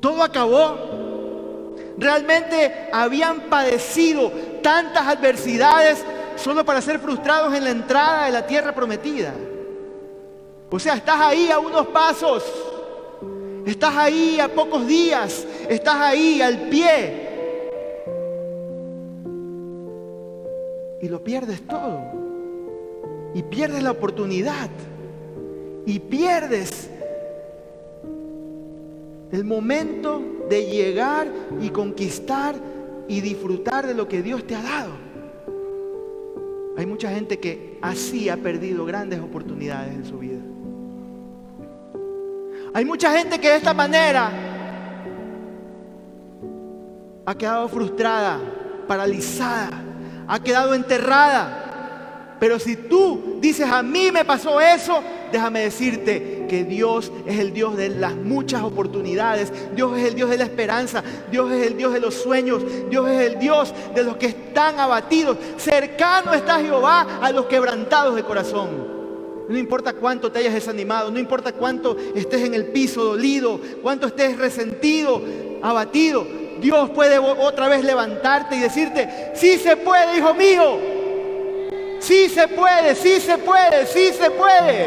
¿Todo 0.00 0.22
acabó? 0.22 1.76
¿Realmente 1.96 2.88
habían 2.92 3.42
padecido 3.42 4.32
tantas 4.62 5.06
adversidades 5.06 6.04
solo 6.36 6.64
para 6.64 6.80
ser 6.80 6.98
frustrados 6.98 7.54
en 7.54 7.64
la 7.64 7.70
entrada 7.70 8.26
de 8.26 8.32
la 8.32 8.46
tierra 8.46 8.74
prometida? 8.74 9.32
O 10.68 10.78
sea, 10.80 10.94
estás 10.94 11.20
ahí 11.20 11.50
a 11.50 11.58
unos 11.58 11.86
pasos, 11.88 12.42
estás 13.66 13.94
ahí 13.94 14.40
a 14.40 14.48
pocos 14.48 14.86
días, 14.86 15.46
estás 15.68 15.96
ahí 15.96 16.42
al 16.42 16.62
pie 16.62 17.21
y 21.02 21.08
lo 21.08 21.22
pierdes 21.22 21.60
todo. 21.66 22.00
Y 23.34 23.42
pierdes 23.42 23.82
la 23.82 23.90
oportunidad. 23.90 24.70
Y 25.84 25.98
pierdes 25.98 26.88
el 29.32 29.44
momento 29.44 30.22
de 30.48 30.66
llegar 30.66 31.26
y 31.60 31.70
conquistar 31.70 32.54
y 33.08 33.20
disfrutar 33.20 33.86
de 33.86 33.94
lo 33.94 34.06
que 34.06 34.22
Dios 34.22 34.46
te 34.46 34.54
ha 34.54 34.62
dado. 34.62 34.92
Hay 36.76 36.86
mucha 36.86 37.10
gente 37.10 37.40
que 37.40 37.78
así 37.82 38.28
ha 38.28 38.36
perdido 38.36 38.84
grandes 38.84 39.20
oportunidades 39.20 39.94
en 39.94 40.04
su 40.04 40.18
vida. 40.18 40.40
Hay 42.74 42.84
mucha 42.84 43.18
gente 43.18 43.40
que 43.40 43.48
de 43.48 43.56
esta 43.56 43.74
manera 43.74 44.30
ha 47.26 47.34
quedado 47.34 47.68
frustrada, 47.68 48.38
paralizada, 48.86 49.91
ha 50.26 50.40
quedado 50.40 50.74
enterrada. 50.74 52.36
Pero 52.42 52.58
si 52.58 52.74
tú 52.74 53.38
dices, 53.40 53.68
a 53.68 53.82
mí 53.84 54.10
me 54.10 54.24
pasó 54.24 54.60
eso, 54.60 55.00
déjame 55.30 55.60
decirte 55.60 56.46
que 56.48 56.64
Dios 56.64 57.12
es 57.24 57.38
el 57.38 57.52
Dios 57.52 57.76
de 57.76 57.88
las 57.88 58.16
muchas 58.16 58.62
oportunidades, 58.62 59.52
Dios 59.76 59.96
es 59.96 60.08
el 60.08 60.16
Dios 60.16 60.28
de 60.28 60.38
la 60.38 60.44
esperanza, 60.44 61.04
Dios 61.30 61.52
es 61.52 61.66
el 61.66 61.76
Dios 61.76 61.92
de 61.92 62.00
los 62.00 62.14
sueños, 62.14 62.64
Dios 62.90 63.08
es 63.08 63.30
el 63.30 63.38
Dios 63.38 63.72
de 63.94 64.02
los 64.02 64.16
que 64.16 64.26
están 64.26 64.80
abatidos. 64.80 65.38
Cercano 65.56 66.34
está 66.34 66.58
Jehová 66.58 67.20
a 67.22 67.30
los 67.30 67.46
quebrantados 67.46 68.16
de 68.16 68.24
corazón. 68.24 68.92
No 69.48 69.56
importa 69.56 69.92
cuánto 69.92 70.32
te 70.32 70.40
hayas 70.40 70.54
desanimado, 70.54 71.10
no 71.10 71.20
importa 71.20 71.52
cuánto 71.52 71.96
estés 72.14 72.42
en 72.42 72.54
el 72.54 72.66
piso 72.66 73.04
dolido, 73.04 73.60
cuánto 73.82 74.08
estés 74.08 74.36
resentido, 74.36 75.22
abatido, 75.62 76.26
Dios 76.62 76.90
puede 76.90 77.18
otra 77.18 77.68
vez 77.68 77.84
levantarte 77.84 78.54
y 78.54 78.60
decirte, 78.60 79.32
sí 79.34 79.58
se 79.58 79.76
puede, 79.76 80.18
hijo 80.18 80.32
mío. 80.32 80.78
Sí 81.98 82.28
se 82.28 82.46
puede, 82.46 82.94
sí 82.94 83.20
se 83.20 83.36
puede, 83.36 83.84
sí 83.86 84.12
se 84.12 84.30
puede. 84.30 84.86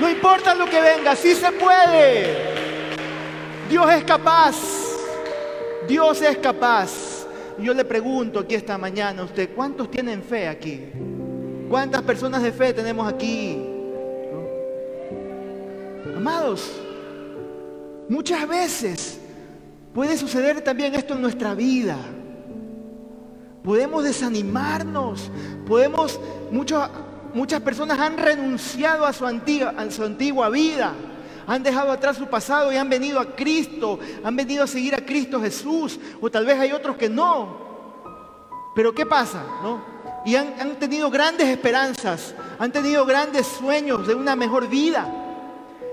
No 0.00 0.08
importa 0.08 0.54
lo 0.54 0.64
que 0.64 0.80
venga, 0.80 1.14
sí 1.14 1.34
se 1.34 1.52
puede. 1.52 2.34
Dios 3.68 3.90
es 3.92 4.04
capaz. 4.04 4.56
Dios 5.86 6.22
es 6.22 6.38
capaz. 6.38 6.90
Yo 7.58 7.74
le 7.74 7.84
pregunto 7.84 8.38
aquí 8.40 8.54
esta 8.54 8.78
mañana 8.78 9.20
a 9.20 9.24
usted, 9.26 9.50
¿cuántos 9.54 9.90
tienen 9.90 10.22
fe 10.22 10.48
aquí? 10.48 10.86
¿Cuántas 11.68 12.02
personas 12.02 12.42
de 12.42 12.52
fe 12.52 12.72
tenemos 12.72 13.12
aquí? 13.12 13.58
Amados, 16.16 16.70
Muchas 18.08 18.48
veces 18.48 19.20
puede 19.92 20.16
suceder 20.16 20.62
también 20.62 20.94
esto 20.94 21.14
en 21.14 21.22
nuestra 21.22 21.54
vida. 21.54 21.96
Podemos 23.62 24.02
desanimarnos, 24.02 25.30
podemos, 25.66 26.18
muchas 26.50 27.60
personas 27.60 27.98
han 27.98 28.16
renunciado 28.16 29.04
a 29.04 29.12
su, 29.12 29.26
antigua, 29.26 29.74
a 29.76 29.90
su 29.90 30.04
antigua 30.04 30.48
vida, 30.48 30.94
han 31.46 31.62
dejado 31.62 31.90
atrás 31.92 32.16
su 32.16 32.26
pasado 32.28 32.72
y 32.72 32.76
han 32.76 32.88
venido 32.88 33.20
a 33.20 33.36
Cristo, 33.36 33.98
han 34.24 34.36
venido 34.36 34.64
a 34.64 34.66
seguir 34.66 34.94
a 34.94 35.04
Cristo 35.04 35.40
Jesús, 35.40 36.00
o 36.20 36.30
tal 36.30 36.46
vez 36.46 36.58
hay 36.58 36.72
otros 36.72 36.96
que 36.96 37.10
no. 37.10 37.68
Pero 38.74 38.94
¿qué 38.94 39.04
pasa? 39.04 39.42
No? 39.62 39.82
Y 40.24 40.34
han, 40.36 40.54
han 40.58 40.78
tenido 40.78 41.10
grandes 41.10 41.48
esperanzas, 41.48 42.34
han 42.58 42.72
tenido 42.72 43.04
grandes 43.04 43.46
sueños 43.46 44.06
de 44.06 44.14
una 44.14 44.34
mejor 44.34 44.68
vida. 44.68 45.06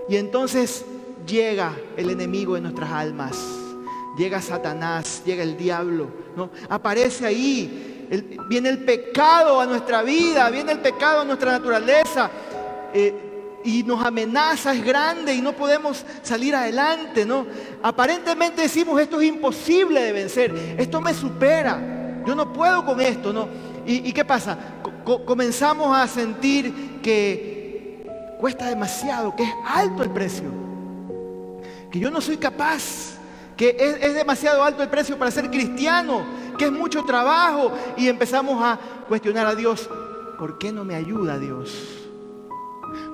Y 0.08 0.18
entonces 0.18 0.86
llega 1.26 1.74
el 1.98 2.10
enemigo 2.10 2.58
en 2.58 2.64
nuestras 2.64 2.92
almas. 2.92 3.38
Llega 4.18 4.42
Satanás, 4.42 5.24
llega 5.26 5.44
el 5.44 5.58
diablo, 5.58 6.10
¿no? 6.36 6.50
Aparece 6.70 7.26
ahí, 7.26 8.08
viene 8.48 8.70
el 8.70 8.86
pecado 8.86 9.60
a 9.60 9.66
nuestra 9.66 10.04
vida, 10.04 10.50
viene 10.50 10.72
el 10.72 10.80
pecado 10.80 11.22
a 11.22 11.26
nuestra 11.26 11.52
naturaleza. 11.52 12.30
Eh, 12.94 13.22
y 13.66 13.82
nos 13.82 14.06
amenaza, 14.06 14.74
es 14.74 14.86
grande 14.86 15.34
y 15.34 15.42
no 15.42 15.54
podemos 15.54 16.06
salir 16.22 16.56
adelante, 16.56 17.26
¿no? 17.26 17.48
Aparentemente 17.82 18.62
decimos 18.62 19.02
esto 19.02 19.20
es 19.20 19.28
imposible 19.28 20.02
de 20.02 20.12
vencer, 20.12 20.76
esto 20.78 21.02
me 21.02 21.14
supera. 21.14 22.22
yo 22.26 22.36
no 22.36 22.54
puedo 22.54 22.86
con 22.86 23.02
esto, 23.02 23.34
¿no? 23.34 23.48
¿Y, 23.88 24.12
qué 24.14 24.24
pasa? 24.24 24.58
comenzamos 25.26 25.96
a 25.96 26.08
sentir 26.08 27.00
que 27.02 28.04
cuesta 28.40 28.68
demasiado, 28.68 29.36
que 29.36 29.44
es 29.44 29.54
alto 29.68 30.04
el 30.04 30.10
precio, 30.10 30.65
que 31.96 32.02
yo 32.02 32.12
no 32.12 32.20
soy 32.20 32.36
capaz, 32.36 33.14
que 33.56 33.70
es, 33.80 33.96
es 34.02 34.16
demasiado 34.16 34.62
alto 34.62 34.84
el 34.84 34.90
precio 34.90 35.18
para 35.18 35.32
ser 35.32 35.50
cristiano, 35.50 36.26
que 36.58 36.66
es 36.66 36.72
mucho 36.74 37.06
trabajo 37.06 37.72
y 37.96 38.10
empezamos 38.10 38.62
a 38.62 38.78
cuestionar 39.08 39.48
a 39.48 39.56
Dios, 39.56 39.90
¿por 40.38 40.58
qué 40.58 40.74
no 40.74 40.84
me 40.84 40.94
ayuda 40.94 41.40
Dios? 41.40 41.74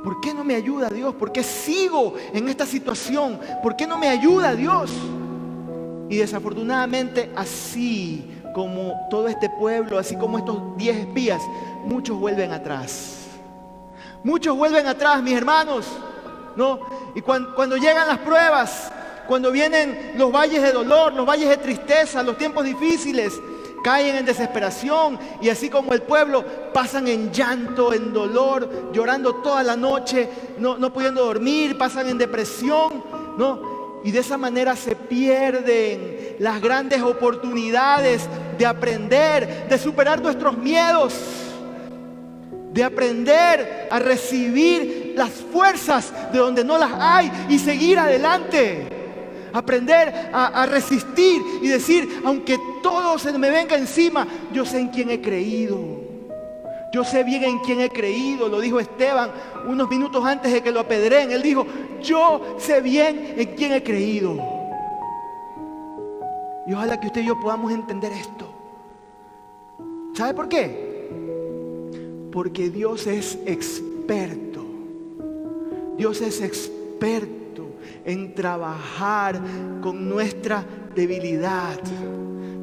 ¿Por 0.03 0.19
qué 0.19 0.33
no 0.33 0.43
me 0.43 0.55
ayuda 0.55 0.89
Dios? 0.89 1.13
¿Por 1.13 1.31
qué 1.31 1.43
sigo 1.43 2.15
en 2.33 2.49
esta 2.49 2.65
situación? 2.65 3.39
¿Por 3.61 3.75
qué 3.75 3.85
no 3.85 3.99
me 3.99 4.09
ayuda 4.09 4.55
Dios? 4.55 4.91
Y 6.09 6.17
desafortunadamente 6.17 7.31
así 7.35 8.31
como 8.55 8.95
todo 9.11 9.27
este 9.27 9.47
pueblo, 9.59 9.99
así 9.99 10.15
como 10.15 10.39
estos 10.39 10.75
diez 10.75 10.97
espías, 10.97 11.43
muchos 11.85 12.17
vuelven 12.17 12.51
atrás. 12.51 13.27
Muchos 14.23 14.57
vuelven 14.57 14.87
atrás, 14.87 15.21
mis 15.21 15.35
hermanos. 15.35 15.85
¿No? 16.55 16.79
Y 17.15 17.21
cuando, 17.21 17.77
llegan 17.77 18.07
las 18.07 18.19
pruebas, 18.19 18.91
cuando 19.27 19.51
vienen 19.51 20.13
los 20.15 20.31
valles 20.31 20.61
de 20.61 20.71
dolor, 20.71 21.13
los 21.13 21.25
valles 21.25 21.49
de 21.49 21.57
tristeza, 21.57 22.23
los 22.23 22.37
tiempos 22.37 22.65
difíciles, 22.65 23.39
caen 23.83 24.15
en 24.15 24.25
desesperación 24.25 25.17
y 25.41 25.49
así 25.49 25.69
como 25.69 25.93
el 25.93 26.03
pueblo 26.03 26.43
pasan 26.73 27.07
en 27.07 27.31
llanto, 27.31 27.93
en 27.93 28.13
dolor, 28.13 28.91
llorando 28.93 29.35
toda 29.35 29.63
la 29.63 29.75
noche, 29.75 30.29
no, 30.59 30.77
no 30.77 30.93
pudiendo 30.93 31.25
dormir, 31.25 31.77
pasan 31.77 32.09
en 32.09 32.17
depresión, 32.17 33.03
¿no? 33.37 33.99
Y 34.03 34.11
de 34.11 34.19
esa 34.19 34.37
manera 34.37 34.75
se 34.75 34.95
pierden 34.95 36.35
las 36.39 36.59
grandes 36.59 37.01
oportunidades 37.01 38.27
de 38.57 38.65
aprender, 38.65 39.67
de 39.67 39.77
superar 39.77 40.21
nuestros 40.21 40.57
miedos, 40.57 41.13
de 42.71 42.83
aprender 42.83 43.87
a 43.91 43.99
recibir 43.99 45.13
las 45.15 45.29
fuerzas 45.29 46.13
de 46.31 46.39
donde 46.39 46.63
no 46.63 46.77
las 46.77 46.91
hay 46.93 47.31
y 47.49 47.59
seguir 47.59 47.99
adelante 47.99 49.01
aprender 49.53 50.29
a, 50.33 50.65
resistir 50.65 51.41
y 51.61 51.67
decir, 51.67 52.21
aunque 52.25 52.57
todo 52.81 53.17
se 53.19 53.37
me 53.37 53.49
venga 53.49 53.75
encima, 53.75 54.27
yo 54.53 54.65
sé 54.65 54.79
en 54.79 54.89
quién 54.89 55.09
he 55.09 55.21
creído. 55.21 56.01
Yo 56.93 57.05
sé 57.05 57.23
bien 57.23 57.43
en 57.43 57.59
quién 57.59 57.79
he 57.79 57.89
creído, 57.89 58.49
lo 58.49 58.59
dijo 58.59 58.79
Esteban 58.79 59.31
unos 59.65 59.89
minutos 59.89 60.25
antes 60.25 60.51
de 60.51 60.61
que 60.61 60.71
lo 60.71 60.81
apedreen. 60.81 61.31
Él 61.31 61.41
dijo, 61.41 61.65
yo 62.01 62.55
sé 62.57 62.81
bien 62.81 63.35
en 63.37 63.55
quién 63.55 63.71
he 63.71 63.81
creído. 63.81 64.37
Y 66.67 66.73
ojalá 66.73 66.99
que 66.99 67.07
usted 67.07 67.21
y 67.21 67.27
yo 67.27 67.39
podamos 67.39 67.71
entender 67.71 68.11
esto. 68.11 68.45
¿Sabe 70.13 70.33
por 70.33 70.49
qué? 70.49 70.90
Porque 72.31 72.69
Dios 72.69 73.07
es 73.07 73.37
experto. 73.45 74.65
Dios 75.97 76.21
es 76.21 76.41
experto 76.41 77.41
en 78.05 78.33
trabajar 78.33 79.39
con 79.81 80.09
nuestra 80.09 80.65
debilidad. 80.95 81.79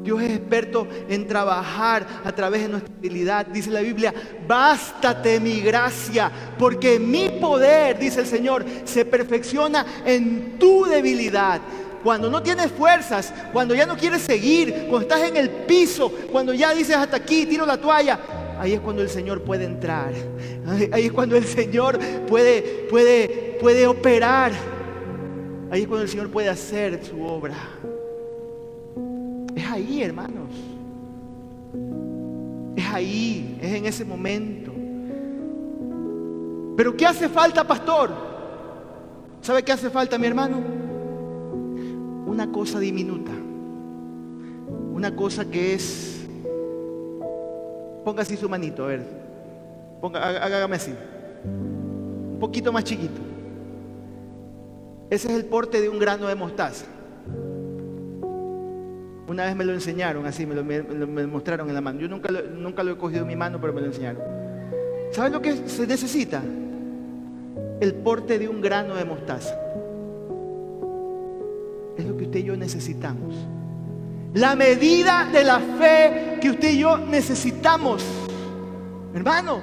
Dios 0.03 0.21
es 0.21 0.31
experto 0.31 0.87
en 1.07 1.27
trabajar 1.27 2.05
a 2.23 2.31
través 2.31 2.63
de 2.63 2.69
nuestra 2.69 2.93
debilidad. 2.99 3.45
Dice 3.45 3.69
la 3.69 3.81
Biblia, 3.81 4.13
bástate 4.47 5.39
mi 5.39 5.59
gracia, 5.61 6.31
porque 6.57 6.99
mi 6.99 7.29
poder, 7.29 7.99
dice 7.99 8.21
el 8.21 8.25
Señor, 8.25 8.65
se 8.85 9.05
perfecciona 9.05 9.85
en 10.05 10.57
tu 10.57 10.85
debilidad. 10.85 11.61
Cuando 12.03 12.29
no 12.29 12.41
tienes 12.41 12.71
fuerzas, 12.71 13.33
cuando 13.51 13.75
ya 13.75 13.85
no 13.85 13.97
quieres 13.97 14.21
seguir, 14.21 14.87
cuando 14.89 15.01
estás 15.01 15.21
en 15.21 15.35
el 15.35 15.49
piso, 15.49 16.09
cuando 16.31 16.53
ya 16.53 16.73
dices 16.73 16.95
hasta 16.95 17.17
aquí, 17.17 17.45
tiro 17.45 17.65
la 17.65 17.77
toalla, 17.77 18.17
ahí 18.59 18.73
es 18.73 18.79
cuando 18.79 19.01
el 19.01 19.09
Señor 19.09 19.41
puede 19.43 19.65
entrar. 19.65 20.13
Ahí 20.91 21.05
es 21.05 21.11
cuando 21.11 21.35
el 21.35 21.45
Señor 21.45 21.97
puede, 22.27 22.87
puede, 22.89 23.57
puede 23.59 23.87
operar. 23.87 24.51
Ahí 25.71 25.81
es 25.81 25.87
cuando 25.87 26.03
el 26.03 26.09
Señor 26.09 26.29
puede 26.29 26.49
hacer 26.49 27.03
su 27.03 27.21
obra. 27.23 27.55
Es 29.55 29.65
ahí, 29.65 30.03
hermanos. 30.03 30.49
Es 32.75 32.85
ahí, 32.85 33.57
es 33.61 33.73
en 33.73 33.85
ese 33.85 34.05
momento. 34.05 34.71
Pero 36.75 36.95
¿qué 36.95 37.05
hace 37.05 37.27
falta, 37.29 37.65
pastor? 37.65 38.11
¿Sabe 39.41 39.63
qué 39.63 39.71
hace 39.71 39.89
falta, 39.89 40.17
mi 40.17 40.27
hermano? 40.27 40.57
Una 42.25 42.51
cosa 42.51 42.79
diminuta. 42.79 43.31
Una 44.93 45.15
cosa 45.15 45.49
que 45.49 45.73
es... 45.75 46.18
Ponga 48.09 48.23
así 48.23 48.35
su 48.35 48.49
manito, 48.49 48.85
a 48.85 48.87
ver. 48.87 49.03
Ponga, 50.01 50.19
hágame 50.43 50.77
así. 50.77 50.95
Un 51.45 52.37
poquito 52.39 52.73
más 52.73 52.83
chiquito. 52.83 53.21
Ese 55.11 55.27
es 55.27 55.35
el 55.35 55.45
porte 55.45 55.79
de 55.79 55.89
un 55.89 55.99
grano 55.99 56.25
de 56.25 56.33
mostaza. 56.33 56.87
Una 59.27 59.45
vez 59.45 59.55
me 59.55 59.63
lo 59.63 59.73
enseñaron 59.73 60.25
así, 60.25 60.47
me 60.47 60.55
lo, 60.55 60.63
mostraron 61.27 61.69
en 61.69 61.75
la 61.75 61.81
mano. 61.81 61.99
Yo 61.99 62.07
nunca 62.07 62.31
lo, 62.31 62.41
nunca 62.47 62.81
lo 62.81 62.93
he 62.93 62.97
cogido 62.97 63.21
en 63.21 63.27
mi 63.27 63.35
mano, 63.35 63.61
pero 63.61 63.73
me 63.73 63.81
lo 63.81 63.85
enseñaron. 63.85 64.23
¿Saben 65.11 65.31
lo 65.31 65.39
que 65.39 65.69
se 65.69 65.85
necesita? 65.85 66.41
El 67.79 67.93
porte 67.93 68.39
de 68.39 68.49
un 68.49 68.59
grano 68.59 68.95
de 68.95 69.05
mostaza. 69.05 69.53
Es 71.95 72.07
lo 72.07 72.17
que 72.17 72.23
usted 72.23 72.39
y 72.39 72.43
yo 72.45 72.57
necesitamos. 72.57 73.35
La 74.33 74.55
medida 74.55 75.27
de 75.31 75.43
la 75.43 75.59
fe 75.59 76.37
que 76.39 76.51
usted 76.51 76.71
y 76.71 76.79
yo 76.79 76.97
necesitamos. 76.97 78.03
Hermano, 79.13 79.59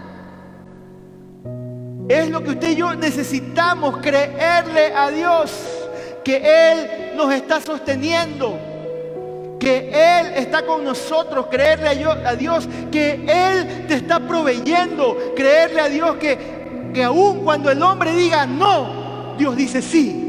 es 2.08 2.28
lo 2.30 2.42
que 2.42 2.50
usted 2.50 2.70
y 2.70 2.76
yo 2.76 2.94
necesitamos, 2.94 3.98
creerle 3.98 4.92
a 4.92 5.10
Dios 5.10 5.52
que 6.24 6.42
Él 6.42 7.16
nos 7.16 7.32
está 7.32 7.60
sosteniendo, 7.60 8.58
que 9.60 9.88
Él 9.88 10.32
está 10.34 10.66
con 10.66 10.82
nosotros, 10.82 11.46
creerle 11.48 12.04
a 12.04 12.34
Dios 12.34 12.68
que 12.90 13.24
Él 13.28 13.86
te 13.86 13.94
está 13.94 14.18
proveyendo, 14.18 15.16
creerle 15.36 15.80
a 15.80 15.88
Dios 15.88 16.16
que, 16.16 16.90
que 16.92 17.04
aun 17.04 17.44
cuando 17.44 17.70
el 17.70 17.80
hombre 17.80 18.12
diga 18.14 18.46
no, 18.46 19.36
Dios 19.38 19.54
dice 19.56 19.80
sí. 19.80 20.25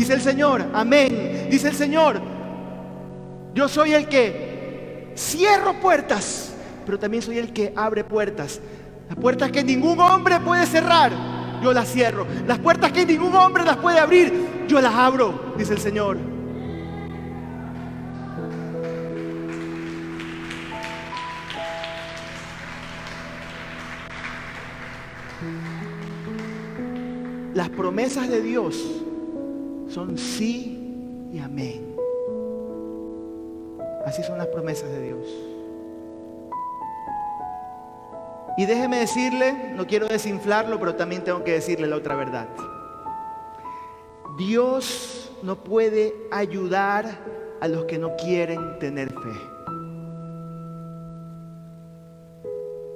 Dice 0.00 0.14
el 0.14 0.22
Señor, 0.22 0.64
amén. 0.72 1.48
Dice 1.50 1.68
el 1.68 1.74
Señor, 1.74 2.22
yo 3.52 3.68
soy 3.68 3.92
el 3.92 4.08
que 4.08 5.12
cierro 5.14 5.74
puertas, 5.74 6.54
pero 6.86 6.98
también 6.98 7.22
soy 7.22 7.36
el 7.36 7.52
que 7.52 7.74
abre 7.76 8.02
puertas. 8.02 8.62
Las 9.10 9.18
puertas 9.18 9.52
que 9.52 9.62
ningún 9.62 10.00
hombre 10.00 10.40
puede 10.40 10.64
cerrar, 10.64 11.12
yo 11.62 11.74
las 11.74 11.92
cierro. 11.92 12.26
Las 12.46 12.58
puertas 12.60 12.92
que 12.92 13.04
ningún 13.04 13.34
hombre 13.34 13.62
las 13.62 13.76
puede 13.76 13.98
abrir, 13.98 14.64
yo 14.66 14.80
las 14.80 14.94
abro, 14.94 15.52
dice 15.58 15.74
el 15.74 15.80
Señor. 15.80 16.16
Las 27.52 27.68
promesas 27.68 28.30
de 28.30 28.40
Dios 28.40 29.02
son 29.90 30.16
sí 30.16 31.28
y 31.32 31.38
amén. 31.38 31.96
Así 34.06 34.22
son 34.22 34.38
las 34.38 34.46
promesas 34.46 34.90
de 34.90 35.02
Dios. 35.02 35.26
Y 38.56 38.66
déjeme 38.66 39.00
decirle, 39.00 39.72
no 39.74 39.86
quiero 39.86 40.08
desinflarlo, 40.08 40.78
pero 40.78 40.94
también 40.94 41.22
tengo 41.24 41.44
que 41.44 41.52
decirle 41.52 41.86
la 41.86 41.96
otra 41.96 42.14
verdad. 42.14 42.48
Dios 44.38 45.32
no 45.42 45.56
puede 45.56 46.14
ayudar 46.30 47.06
a 47.60 47.68
los 47.68 47.84
que 47.84 47.98
no 47.98 48.16
quieren 48.16 48.78
tener 48.78 49.08
fe. 49.08 49.32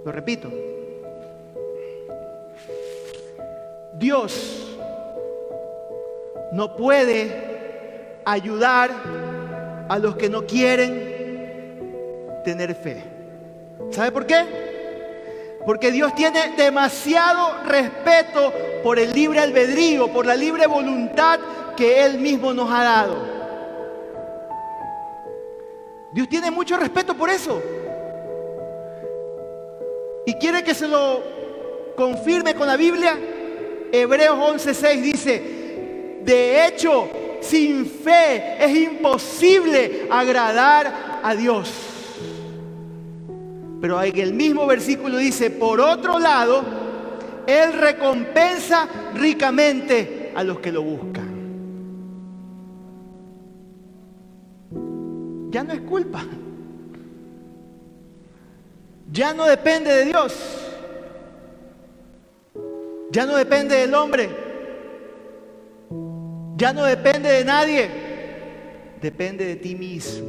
Lo 0.05 0.13
repito. 0.13 0.51
Dios 3.99 4.64
no 6.55 6.77
puede 6.77 8.21
ayudar 8.25 8.93
a 9.89 9.99
los 9.99 10.15
que 10.15 10.31
no 10.31 10.47
quieren 10.47 12.41
tener 12.45 12.77
fe. 12.77 13.03
¿Sabe 13.91 14.13
por 14.13 14.25
qué? 14.25 15.57
Porque 15.67 15.91
Dios 15.91 16.15
tiene 16.15 16.55
demasiado 16.57 17.65
respeto 17.65 18.53
por 18.85 19.01
el 19.01 19.13
libre 19.13 19.41
albedrío, 19.41 20.13
por 20.13 20.27
la 20.27 20.37
libre 20.37 20.69
voluntad 20.69 21.41
que 21.77 22.05
Él 22.05 22.19
mismo 22.19 22.55
nos 22.55 22.71
ha 22.71 22.85
dado. 22.85 23.17
Dios 26.13 26.29
tiene 26.29 26.53
mucho 26.53 26.77
respeto 26.77 27.17
por 27.17 27.31
eso. 27.31 27.61
Y 30.25 30.35
quiere 30.35 30.63
que 30.63 30.75
se 30.75 30.87
lo 30.87 31.21
confirme 31.97 32.55
con 32.55 32.69
la 32.69 32.77
Biblia. 32.77 33.19
Hebreos 33.91 34.37
11:6 34.39 35.01
dice, 35.01 35.54
de 36.25 36.67
hecho, 36.67 37.09
sin 37.41 37.87
fe 37.87 38.65
es 38.65 38.77
imposible 38.77 40.07
agradar 40.11 41.21
a 41.23 41.35
Dios. 41.35 41.71
Pero 43.81 44.03
en 44.03 44.19
el 44.19 44.33
mismo 44.33 44.67
versículo 44.67 45.19
dice, 45.19 45.51
por 45.51 45.81
otro 45.81 46.19
lado, 46.19 46.65
Él 47.47 47.75
recompensa 47.75 48.89
ricamente 49.15 50.33
a 50.35 50.43
los 50.43 50.59
que 50.61 50.73
lo 50.73 50.83
buscan. 50.83 51.35
Ya 55.51 55.63
no 55.63 55.73
es 55.75 55.81
culpa. 55.83 56.25
Ya 59.13 59.35
no 59.35 59.45
depende 59.45 59.93
de 59.93 60.05
Dios. 60.07 60.35
Ya 63.13 63.27
no 63.27 63.37
depende 63.37 63.77
del 63.77 63.95
hombre. 63.95 64.44
Ya 66.65 66.73
no 66.73 66.85
depende 66.85 67.31
de 67.31 67.45
nadie. 67.45 67.91
Depende 69.03 69.45
de 69.45 69.57
ti 69.57 69.75
mismo. 69.75 70.25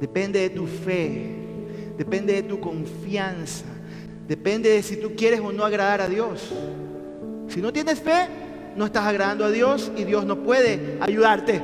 Depende 0.00 0.40
de 0.40 0.50
tu 0.50 0.66
fe. 0.66 1.30
Depende 1.96 2.32
de 2.32 2.42
tu 2.42 2.58
confianza. 2.58 3.66
Depende 4.26 4.70
de 4.70 4.82
si 4.82 4.96
tú 4.96 5.14
quieres 5.14 5.38
o 5.38 5.52
no 5.52 5.64
agradar 5.64 6.00
a 6.00 6.08
Dios. 6.08 6.52
Si 7.46 7.60
no 7.60 7.72
tienes 7.72 8.00
fe, 8.00 8.26
no 8.74 8.86
estás 8.86 9.06
agradando 9.06 9.44
a 9.44 9.50
Dios 9.52 9.92
y 9.96 10.02
Dios 10.02 10.24
no 10.24 10.42
puede 10.42 10.98
ayudarte. 11.02 11.62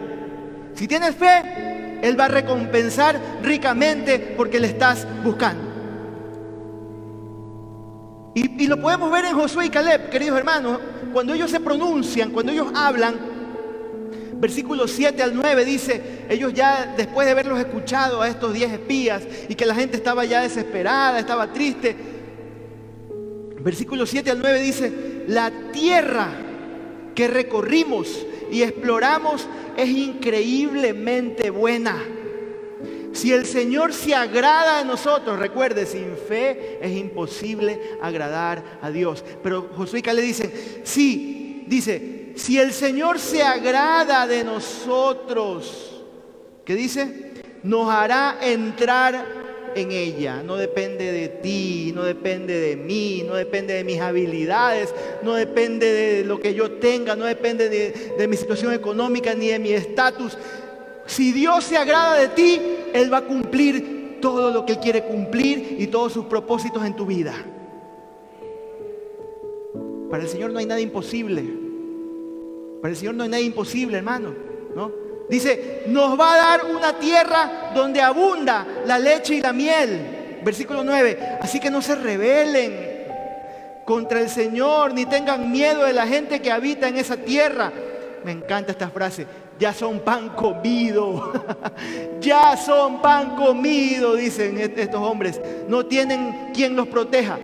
Si 0.74 0.86
tienes 0.86 1.16
fe, 1.16 1.98
Él 2.00 2.16
va 2.16 2.26
a 2.26 2.28
recompensar 2.28 3.20
ricamente 3.42 4.20
porque 4.36 4.60
le 4.60 4.68
estás 4.68 5.04
buscando. 5.24 5.73
Y, 8.34 8.66
lo 8.66 8.80
podemos 8.80 9.12
ver 9.12 9.26
en 9.26 9.34
Josué 9.34 9.66
y 9.66 9.70
Caleb, 9.70 10.10
queridos 10.10 10.36
hermanos, 10.36 10.80
cuando 11.12 11.34
ellos 11.34 11.50
se 11.50 11.60
pronuncian, 11.60 12.30
cuando 12.30 12.50
ellos 12.50 12.66
hablan, 12.74 13.14
versículos 14.40 14.90
7 14.90 15.22
al 15.22 15.36
9 15.36 15.64
dice, 15.64 16.26
ellos 16.28 16.52
ya 16.52 16.94
después 16.96 17.26
de 17.26 17.32
haberlos 17.32 17.60
escuchado 17.60 18.20
a 18.20 18.28
estos 18.28 18.52
10 18.52 18.72
espías 18.72 19.22
y 19.48 19.54
que 19.54 19.64
la 19.64 19.74
gente 19.76 19.96
estaba 19.96 20.24
ya 20.24 20.40
desesperada, 20.40 21.20
estaba 21.20 21.52
triste, 21.52 21.94
versículo 23.60 24.04
7 24.04 24.32
al 24.32 24.40
9 24.40 24.60
dice, 24.60 25.24
la 25.28 25.52
tierra 25.72 26.28
que 27.14 27.28
recorrimos 27.28 28.26
y 28.50 28.62
exploramos 28.62 29.46
es 29.76 29.88
increíblemente 29.88 31.50
buena. 31.50 32.02
Si 33.14 33.32
el 33.32 33.46
Señor 33.46 33.94
se 33.94 34.14
agrada 34.14 34.78
de 34.78 34.84
nosotros, 34.84 35.38
recuerde, 35.38 35.86
sin 35.86 36.16
fe 36.16 36.78
es 36.82 36.92
imposible 36.96 37.80
agradar 38.02 38.78
a 38.82 38.90
Dios. 38.90 39.24
Pero 39.42 39.70
Josué 39.76 40.00
y 40.00 40.02
Caleb 40.02 40.24
dicen, 40.24 40.52
sí, 40.82 41.64
dice, 41.66 42.32
si 42.34 42.58
el 42.58 42.72
Señor 42.72 43.18
se 43.18 43.42
agrada 43.42 44.26
de 44.26 44.42
nosotros, 44.42 46.02
¿qué 46.64 46.74
dice? 46.74 47.32
Nos 47.62 47.88
hará 47.88 48.38
entrar 48.42 49.44
en 49.74 49.92
ella. 49.92 50.42
No 50.42 50.56
depende 50.56 51.12
de 51.12 51.28
ti, 51.28 51.92
no 51.94 52.02
depende 52.02 52.58
de 52.58 52.76
mí, 52.76 53.22
no 53.26 53.34
depende 53.34 53.74
de 53.74 53.84
mis 53.84 54.00
habilidades, 54.00 54.94
no 55.22 55.34
depende 55.34 55.86
de 55.92 56.24
lo 56.24 56.40
que 56.40 56.54
yo 56.54 56.72
tenga, 56.72 57.16
no 57.16 57.24
depende 57.24 57.68
de, 57.68 58.28
mi 58.28 58.36
situación 58.36 58.72
económica 58.72 59.34
ni 59.34 59.48
de 59.48 59.58
mi 59.58 59.72
estatus. 59.72 60.36
Si 61.06 61.32
Dios 61.32 61.64
se 61.64 61.76
agrada 61.76 62.16
de 62.16 62.28
ti, 62.28 62.60
Él 62.92 63.12
va 63.12 63.18
a 63.18 63.24
cumplir 63.24 64.18
todo 64.20 64.50
lo 64.50 64.64
que 64.64 64.72
Él 64.72 64.78
quiere 64.78 65.04
cumplir 65.04 65.76
y 65.78 65.86
todos 65.88 66.12
sus 66.12 66.26
propósitos 66.26 66.84
en 66.84 66.96
tu 66.96 67.06
vida. 67.06 67.34
Para 70.10 70.22
el 70.22 70.28
Señor 70.28 70.52
no 70.52 70.58
hay 70.58 70.66
nada 70.66 70.80
imposible. 70.80 71.44
Para 72.80 72.92
el 72.92 72.96
Señor 72.96 73.14
no 73.14 73.24
hay 73.24 73.28
nada 73.28 73.42
imposible, 73.42 73.98
hermano. 73.98 74.34
¿no? 74.74 74.92
Dice, 75.28 75.84
nos 75.88 76.18
va 76.18 76.34
a 76.34 76.36
dar 76.36 76.64
una 76.66 76.98
tierra 76.98 77.72
donde 77.74 78.00
abunda 78.00 78.66
la 78.86 78.98
leche 78.98 79.36
y 79.36 79.40
la 79.40 79.52
miel. 79.52 80.40
Versículo 80.44 80.84
9. 80.84 81.38
Así 81.40 81.58
que 81.60 81.70
no 81.70 81.80
se 81.82 81.94
rebelen 81.94 82.94
contra 83.84 84.20
el 84.20 84.28
Señor, 84.28 84.94
ni 84.94 85.06
tengan 85.06 85.50
miedo 85.50 85.84
de 85.84 85.92
la 85.92 86.06
gente 86.06 86.40
que 86.40 86.50
habita 86.50 86.88
en 86.88 86.96
esa 86.96 87.16
tierra. 87.16 87.72
Me 88.24 88.32
encanta 88.32 88.72
esta 88.72 88.88
frase. 88.88 89.26
Ya 89.58 89.72
son 89.72 90.00
pan 90.00 90.30
comido. 90.30 91.32
ya 92.20 92.56
son 92.56 93.00
pan 93.00 93.36
comido, 93.36 94.14
dicen 94.14 94.58
estos 94.58 95.00
hombres. 95.00 95.40
No 95.68 95.86
tienen 95.86 96.52
quien 96.52 96.74
los 96.74 96.88
proteja. 96.88 97.38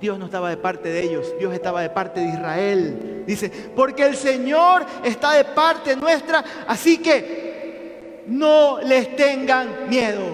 Dios 0.00 0.18
no 0.18 0.24
estaba 0.24 0.50
de 0.50 0.56
parte 0.56 0.88
de 0.88 1.02
ellos, 1.02 1.32
Dios 1.38 1.54
estaba 1.54 1.82
de 1.82 1.90
parte 1.90 2.20
de 2.20 2.28
Israel. 2.28 3.22
Dice, 3.26 3.50
porque 3.76 4.04
el 4.04 4.16
Señor 4.16 4.84
está 5.04 5.32
de 5.34 5.44
parte 5.44 5.94
nuestra, 5.94 6.42
así 6.66 6.98
que 6.98 8.22
no 8.26 8.80
les 8.80 9.14
tengan 9.14 9.88
miedo. 9.88 10.24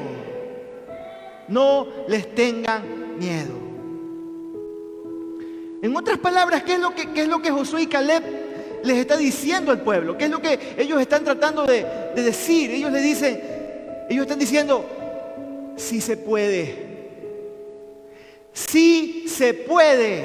No 1.48 1.86
les 2.06 2.34
tengan 2.34 3.18
miedo. 3.18 3.54
En 5.80 5.96
otras 5.96 6.18
palabras, 6.18 6.62
¿qué 6.62 6.74
es 6.74 6.80
lo 6.80 6.94
que, 6.94 7.08
es 7.14 7.28
lo 7.28 7.40
que 7.40 7.50
Josué 7.50 7.82
y 7.82 7.86
Caleb 7.86 8.47
les 8.84 8.98
está 8.98 9.16
diciendo 9.16 9.72
al 9.72 9.80
pueblo? 9.80 10.16
¿Qué 10.16 10.24
es 10.24 10.30
lo 10.30 10.40
que 10.40 10.58
ellos 10.78 11.00
están 11.00 11.24
tratando 11.24 11.64
de, 11.66 11.84
de 12.14 12.22
decir? 12.22 12.70
Ellos 12.70 12.92
le 12.92 13.00
dicen, 13.00 13.40
ellos 14.08 14.22
están 14.22 14.38
diciendo, 14.38 14.84
si 15.76 16.00
se 16.00 16.16
puede 16.16 16.88
Sí 18.58 19.26
se 19.28 19.54
puede. 19.54 20.24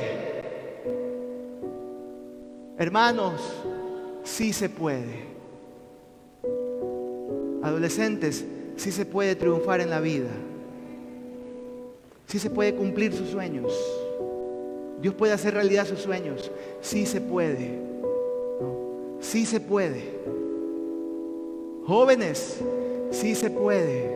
Hermanos, 2.80 3.40
sí 4.24 4.52
se 4.54 4.70
puede. 4.70 5.28
Adolescentes, 7.62 8.44
sí 8.76 8.92
se 8.92 9.06
puede 9.06 9.36
triunfar 9.36 9.82
en 9.82 9.92
la 9.92 10.00
vida. 10.00 10.32
Sí 12.26 12.40
se 12.40 12.50
puede 12.50 12.74
cumplir 12.74 13.14
sus 13.14 13.30
sueños. 13.30 13.72
Dios 15.00 15.14
puede 15.14 15.34
hacer 15.34 15.54
realidad 15.54 15.86
sus 15.86 16.00
sueños. 16.00 16.52
Sí 16.82 17.06
se 17.06 17.22
puede. 17.22 17.93
Sí 19.24 19.48
se 19.48 19.60
puede. 19.60 20.04
Jóvenes, 21.88 22.60
sí 23.10 23.34
se 23.34 23.50
puede. 23.50 24.16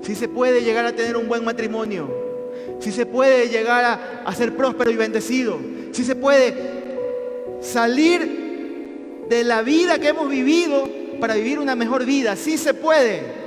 Sí 0.00 0.14
se 0.14 0.28
puede 0.28 0.62
llegar 0.62 0.86
a 0.86 0.96
tener 0.96 1.16
un 1.18 1.28
buen 1.28 1.44
matrimonio 1.44 2.26
si 2.80 2.92
se 2.92 3.06
puede 3.06 3.48
llegar 3.48 4.22
a, 4.24 4.34
ser 4.34 4.54
próspero 4.56 4.90
y 4.90 4.96
bendecido, 4.96 5.58
si 5.92 6.04
se 6.04 6.14
puede 6.14 6.54
salir 7.60 9.24
de 9.28 9.44
la 9.44 9.62
vida 9.62 9.98
que 9.98 10.08
hemos 10.08 10.28
vivido 10.28 10.88
para 11.20 11.34
vivir 11.34 11.58
una 11.58 11.74
mejor 11.74 12.04
vida, 12.04 12.36
si 12.36 12.58
se 12.58 12.74
puede. 12.74 13.46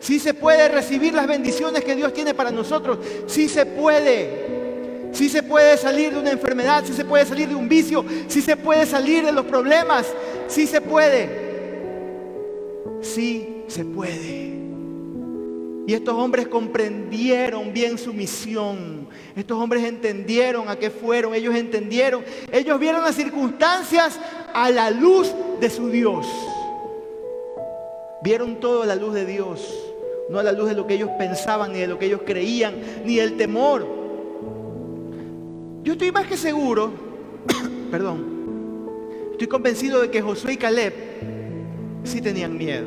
Si 0.00 0.20
se 0.20 0.32
puede 0.32 0.68
recibir 0.68 1.12
las 1.12 1.26
bendiciones 1.26 1.82
que 1.82 1.96
Dios 1.96 2.12
tiene 2.12 2.32
para 2.32 2.52
nosotros, 2.52 2.98
si 3.26 3.48
se 3.48 3.66
puede. 3.66 4.47
Si 5.18 5.28
se 5.28 5.42
puede 5.42 5.76
salir 5.76 6.12
de 6.12 6.20
una 6.20 6.30
enfermedad, 6.30 6.84
si 6.84 6.92
se 6.92 7.04
puede 7.04 7.26
salir 7.26 7.48
de 7.48 7.56
un 7.56 7.68
vicio, 7.68 8.04
si 8.28 8.40
se 8.40 8.56
puede 8.56 8.86
salir 8.86 9.24
de 9.24 9.32
los 9.32 9.46
problemas, 9.46 10.06
si 10.46 10.64
se 10.64 10.80
puede. 10.80 11.28
Si 13.00 13.64
se 13.66 13.84
puede. 13.84 14.56
Y 15.88 15.92
estos 15.92 16.14
hombres 16.14 16.46
comprendieron 16.46 17.72
bien 17.72 17.98
su 17.98 18.14
misión. 18.14 19.08
Estos 19.34 19.58
hombres 19.58 19.82
entendieron 19.82 20.68
a 20.68 20.76
qué 20.76 20.88
fueron. 20.88 21.34
Ellos 21.34 21.56
entendieron. 21.56 22.22
Ellos 22.52 22.78
vieron 22.78 23.02
las 23.02 23.16
circunstancias 23.16 24.20
a 24.54 24.70
la 24.70 24.92
luz 24.92 25.34
de 25.58 25.68
su 25.68 25.90
Dios. 25.90 26.28
Vieron 28.22 28.60
todo 28.60 28.84
a 28.84 28.86
la 28.86 28.94
luz 28.94 29.14
de 29.14 29.26
Dios. 29.26 29.68
No 30.30 30.38
a 30.38 30.44
la 30.44 30.52
luz 30.52 30.68
de 30.68 30.76
lo 30.76 30.86
que 30.86 30.94
ellos 30.94 31.10
pensaban, 31.18 31.72
ni 31.72 31.80
de 31.80 31.88
lo 31.88 31.98
que 31.98 32.06
ellos 32.06 32.20
creían, 32.24 32.76
ni 33.04 33.16
del 33.16 33.36
temor. 33.36 33.97
Yo 35.82 35.92
estoy 35.92 36.12
más 36.12 36.26
que 36.26 36.36
seguro, 36.36 36.92
perdón, 37.90 38.24
estoy 39.32 39.46
convencido 39.46 40.00
de 40.00 40.10
que 40.10 40.20
Josué 40.20 40.54
y 40.54 40.56
Caleb 40.56 40.92
sí 42.04 42.20
tenían 42.20 42.56
miedo. 42.56 42.86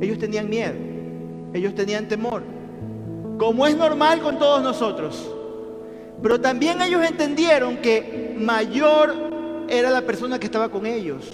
Ellos 0.00 0.18
tenían 0.18 0.48
miedo, 0.48 0.74
ellos 1.52 1.74
tenían 1.74 2.08
temor, 2.08 2.42
como 3.38 3.66
es 3.66 3.76
normal 3.76 4.20
con 4.20 4.38
todos 4.38 4.62
nosotros. 4.62 5.32
Pero 6.22 6.40
también 6.40 6.80
ellos 6.80 7.04
entendieron 7.04 7.78
que 7.78 8.36
mayor 8.38 9.14
era 9.68 9.90
la 9.90 10.02
persona 10.02 10.38
que 10.38 10.46
estaba 10.46 10.68
con 10.70 10.86
ellos, 10.86 11.28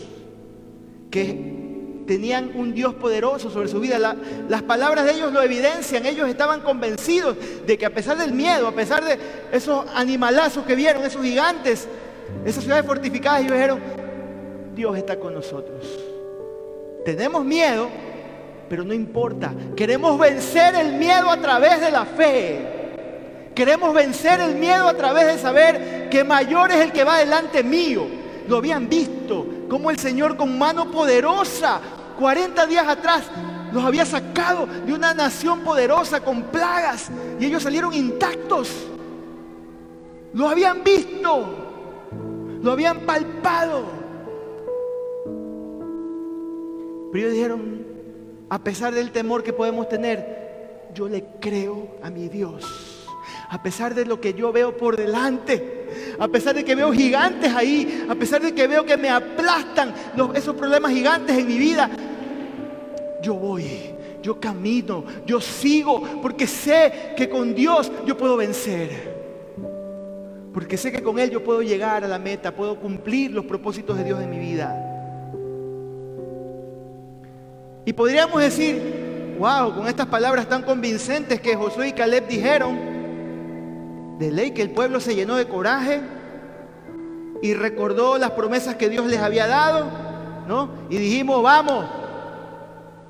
que 1.10 1.57
tenían 2.08 2.52
un 2.54 2.72
Dios 2.72 2.94
poderoso 2.94 3.50
sobre 3.50 3.68
su 3.68 3.78
vida. 3.78 4.16
las 4.48 4.62
palabras 4.62 5.04
de 5.04 5.12
ellos 5.12 5.30
lo 5.30 5.42
evidencian, 5.42 6.06
ellos 6.06 6.26
estaban 6.26 6.62
convencidos 6.62 7.36
de 7.66 7.76
que 7.76 7.84
a 7.84 7.90
pesar 7.90 8.16
del 8.16 8.32
miedo, 8.32 8.66
a 8.66 8.72
pesar 8.72 9.04
de 9.04 9.18
esos 9.52 9.84
animalazos 9.94 10.64
que 10.64 10.74
vieron, 10.74 11.04
esos 11.04 11.22
gigantes, 11.22 11.86
esas 12.46 12.64
ciudades 12.64 12.86
fortificadas, 12.86 13.40
ellos 13.40 13.52
dijeron, 13.52 13.80
Dios 14.74 14.96
está 14.96 15.18
con 15.18 15.34
nosotros. 15.34 15.84
Tenemos 17.04 17.44
miedo, 17.44 17.88
pero 18.70 18.84
no 18.84 18.94
importa. 18.94 19.52
Queremos 19.76 20.18
vencer 20.18 20.74
el 20.76 20.94
miedo 20.94 21.28
a 21.28 21.36
través 21.36 21.78
de 21.80 21.90
la 21.90 22.06
fe. 22.06 22.58
Queremos 23.54 23.92
vencer 23.92 24.40
el 24.40 24.54
miedo 24.54 24.88
a 24.88 24.94
través 24.94 25.26
de 25.26 25.38
saber 25.38 26.08
que 26.08 26.24
mayor 26.24 26.70
es 26.70 26.78
el 26.78 26.92
que 26.92 27.04
va 27.04 27.18
delante 27.18 27.62
mío. 27.62 28.06
Lo 28.48 28.56
habían 28.56 28.88
visto, 28.88 29.46
como 29.68 29.90
el 29.90 29.98
Señor 29.98 30.38
con 30.38 30.58
mano 30.58 30.90
poderosa 30.90 31.97
40 32.18 32.66
días 32.66 32.88
atrás 32.88 33.30
los 33.72 33.84
había 33.84 34.04
sacado 34.04 34.66
de 34.66 34.92
una 34.92 35.14
nación 35.14 35.60
poderosa 35.60 36.20
con 36.20 36.44
plagas 36.44 37.10
y 37.38 37.46
ellos 37.46 37.62
salieron 37.62 37.94
intactos. 37.94 38.70
Lo 40.32 40.48
habían 40.48 40.82
visto, 40.82 41.46
lo 42.60 42.72
habían 42.72 43.00
palpado. 43.00 43.84
Pero 47.12 47.24
ellos 47.24 47.32
dijeron, 47.32 47.86
a 48.50 48.58
pesar 48.58 48.94
del 48.94 49.12
temor 49.12 49.42
que 49.42 49.52
podemos 49.52 49.88
tener, 49.88 50.88
yo 50.94 51.08
le 51.08 51.24
creo 51.40 51.96
a 52.02 52.10
mi 52.10 52.28
Dios. 52.28 53.06
A 53.48 53.62
pesar 53.62 53.94
de 53.94 54.04
lo 54.04 54.20
que 54.20 54.34
yo 54.34 54.52
veo 54.52 54.76
por 54.76 54.96
delante, 54.96 55.77
a 56.18 56.28
pesar 56.28 56.54
de 56.54 56.64
que 56.64 56.74
veo 56.74 56.92
gigantes 56.92 57.54
ahí, 57.54 58.06
a 58.08 58.14
pesar 58.14 58.40
de 58.42 58.54
que 58.54 58.66
veo 58.66 58.84
que 58.84 58.96
me 58.96 59.08
aplastan 59.08 59.94
esos 60.34 60.54
problemas 60.54 60.92
gigantes 60.92 61.36
en 61.36 61.46
mi 61.46 61.58
vida, 61.58 61.90
yo 63.22 63.34
voy, 63.34 63.94
yo 64.22 64.38
camino, 64.40 65.04
yo 65.26 65.40
sigo, 65.40 66.02
porque 66.22 66.46
sé 66.46 67.14
que 67.16 67.28
con 67.28 67.54
Dios 67.54 67.90
yo 68.06 68.16
puedo 68.16 68.36
vencer. 68.36 69.16
Porque 70.52 70.76
sé 70.76 70.90
que 70.90 71.02
con 71.02 71.18
Él 71.18 71.30
yo 71.30 71.44
puedo 71.44 71.62
llegar 71.62 72.04
a 72.04 72.08
la 72.08 72.18
meta, 72.18 72.54
puedo 72.54 72.80
cumplir 72.80 73.32
los 73.32 73.44
propósitos 73.44 73.96
de 73.96 74.04
Dios 74.04 74.20
en 74.20 74.30
mi 74.30 74.38
vida. 74.38 74.84
Y 77.84 77.92
podríamos 77.92 78.40
decir, 78.40 79.36
wow, 79.38 79.74
con 79.74 79.86
estas 79.86 80.06
palabras 80.06 80.48
tan 80.48 80.62
convincentes 80.62 81.40
que 81.40 81.54
Josué 81.54 81.88
y 81.88 81.92
Caleb 81.92 82.26
dijeron, 82.26 82.97
de 84.18 84.32
ley 84.32 84.50
que 84.50 84.62
el 84.62 84.70
pueblo 84.70 85.00
se 85.00 85.14
llenó 85.14 85.36
de 85.36 85.46
coraje 85.46 86.00
y 87.40 87.54
recordó 87.54 88.18
las 88.18 88.32
promesas 88.32 88.74
que 88.74 88.88
Dios 88.88 89.06
les 89.06 89.20
había 89.20 89.46
dado, 89.46 89.86
¿no? 90.46 90.70
Y 90.90 90.96
dijimos, 90.98 91.42
vamos, 91.42 91.84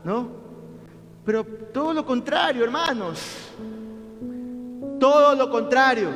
¿no? 0.05 0.29
Pero 1.25 1.45
todo 1.45 1.93
lo 1.95 2.05
contrario, 2.05 2.65
hermanos. 2.65 3.21
Todo 5.01 5.35
lo 5.35 5.51
contrario. 5.51 6.11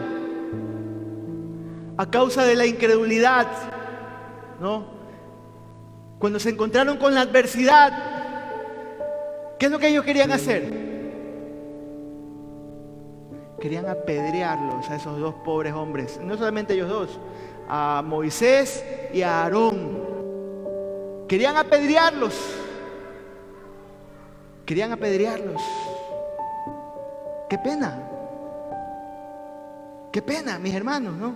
A 1.97 2.11
causa 2.11 2.45
de 2.45 2.55
la 2.55 2.67
incredulidad, 2.67 3.47
¿no? 4.61 4.85
Cuando 6.19 6.39
se 6.39 6.51
encontraron 6.51 6.99
con 6.99 7.15
la 7.15 7.23
adversidad, 7.23 7.93
¿qué 9.59 9.67
es 9.67 9.73
lo 9.73 9.79
que 9.79 9.89
ellos 9.89 10.05
querían 10.05 10.33
hacer? 10.33 10.92
Querían 13.63 13.89
apedrearlos 13.89 14.91
a 14.91 14.97
esos 14.97 15.21
dos 15.21 15.37
pobres 15.45 15.73
hombres, 15.73 16.19
no 16.21 16.37
solamente 16.37 16.75
ellos 16.75 16.89
dos, 16.89 17.21
a 17.69 18.03
Moisés 18.05 18.85
y 19.15 19.23
a 19.23 19.45
Aarón. 19.45 20.03
Querían 21.29 21.57
apedrearlos. 21.57 22.35
Querían 24.67 24.91
apedrearlos. 24.91 25.63
Qué 27.49 27.57
pena. 27.57 28.03
Qué 30.11 30.21
pena, 30.21 30.59
mis 30.59 30.75
hermanos, 30.75 31.15
¿no? 31.15 31.33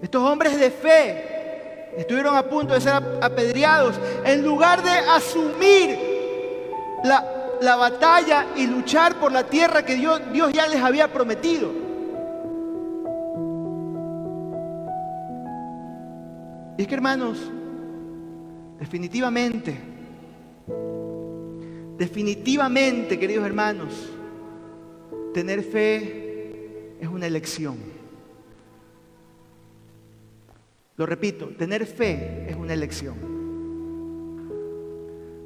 Estos 0.00 0.22
hombres 0.22 0.58
de 0.58 0.70
fe 0.70 1.90
estuvieron 1.98 2.38
a 2.38 2.42
punto 2.44 2.72
de 2.72 2.80
ser 2.80 2.94
apedreados 3.20 4.00
en 4.24 4.42
lugar 4.42 4.82
de 4.82 4.90
asumir 4.90 5.98
la, 7.04 7.43
la 7.60 7.76
batalla 7.76 8.46
y 8.56 8.66
luchar 8.66 9.16
por 9.16 9.32
la 9.32 9.44
tierra 9.44 9.84
que 9.84 9.94
Dios, 9.94 10.20
Dios 10.32 10.52
ya 10.52 10.66
les 10.66 10.82
había 10.82 11.12
prometido. 11.12 11.72
Y 16.76 16.82
es 16.82 16.88
que 16.88 16.94
hermanos, 16.94 17.38
definitivamente, 18.78 19.94
Definitivamente, 21.96 23.20
queridos 23.20 23.46
hermanos, 23.46 24.10
tener 25.32 25.62
fe 25.62 26.96
es 27.00 27.08
una 27.08 27.26
elección. 27.26 27.76
Lo 30.96 31.06
repito, 31.06 31.48
tener 31.56 31.86
fe 31.86 32.46
es 32.48 32.56
una 32.56 32.72
elección. 32.72 33.33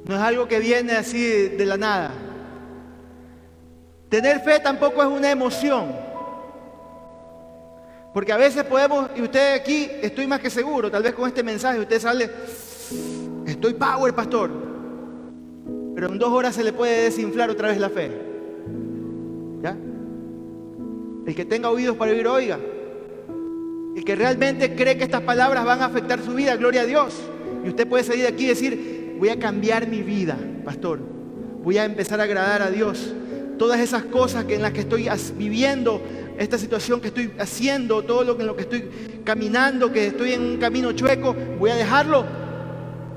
No 0.09 0.15
es 0.15 0.21
algo 0.21 0.47
que 0.47 0.57
viene 0.57 0.93
así 0.93 1.21
de 1.21 1.65
la 1.67 1.77
nada. 1.77 2.11
Tener 4.09 4.39
fe 4.39 4.59
tampoco 4.59 5.03
es 5.03 5.07
una 5.07 5.29
emoción. 5.29 5.93
Porque 8.11 8.33
a 8.33 8.37
veces 8.37 8.63
podemos, 8.63 9.11
y 9.15 9.21
usted 9.21 9.53
aquí, 9.53 9.87
estoy 10.01 10.25
más 10.25 10.39
que 10.39 10.49
seguro, 10.49 10.89
tal 10.89 11.03
vez 11.03 11.13
con 11.13 11.27
este 11.27 11.43
mensaje 11.43 11.79
usted 11.79 12.01
sale, 12.01 12.27
estoy 13.45 13.75
power, 13.75 14.15
pastor 14.15 14.69
pero 15.99 16.13
en 16.13 16.17
dos 16.17 16.29
horas 16.29 16.55
se 16.55 16.63
le 16.63 16.71
puede 16.71 17.03
desinflar 17.03 17.49
otra 17.49 17.67
vez 17.67 17.77
la 17.77 17.89
fe. 17.89 18.09
¿Ya? 19.61 19.75
El 21.27 21.35
que 21.35 21.43
tenga 21.43 21.69
oídos 21.69 21.97
para 21.97 22.13
oír, 22.13 22.25
oiga. 22.25 22.57
El 23.97 24.05
que 24.05 24.15
realmente 24.15 24.75
cree 24.75 24.97
que 24.97 25.03
estas 25.03 25.23
palabras 25.23 25.65
van 25.65 25.81
a 25.81 25.87
afectar 25.87 26.21
su 26.21 26.33
vida, 26.33 26.55
gloria 26.55 26.83
a 26.83 26.85
Dios. 26.85 27.19
Y 27.65 27.67
usted 27.67 27.85
puede 27.85 28.05
salir 28.05 28.21
de 28.21 28.29
aquí 28.29 28.45
y 28.45 28.47
decir, 28.47 28.98
voy 29.19 29.29
a 29.29 29.37
cambiar 29.37 29.87
mi 29.87 30.01
vida, 30.01 30.37
pastor. 30.63 30.99
Voy 31.61 31.77
a 31.77 31.83
empezar 31.83 32.21
a 32.21 32.23
agradar 32.23 32.61
a 32.61 32.71
Dios. 32.71 33.13
Todas 33.57 33.81
esas 33.81 34.03
cosas 34.05 34.45
que 34.45 34.55
en 34.55 34.61
las 34.61 34.71
que 34.71 34.79
estoy 34.79 35.09
viviendo, 35.35 36.01
esta 36.37 36.57
situación 36.57 37.01
que 37.01 37.09
estoy 37.09 37.33
haciendo, 37.37 38.01
todo 38.03 38.23
lo 38.23 38.39
en 38.39 38.47
lo 38.47 38.55
que 38.55 38.61
estoy 38.61 38.89
caminando, 39.25 39.91
que 39.91 40.07
estoy 40.07 40.31
en 40.31 40.41
un 40.41 40.57
camino 40.57 40.93
chueco, 40.93 41.35
voy 41.59 41.71
a 41.71 41.75
dejarlo 41.75 42.25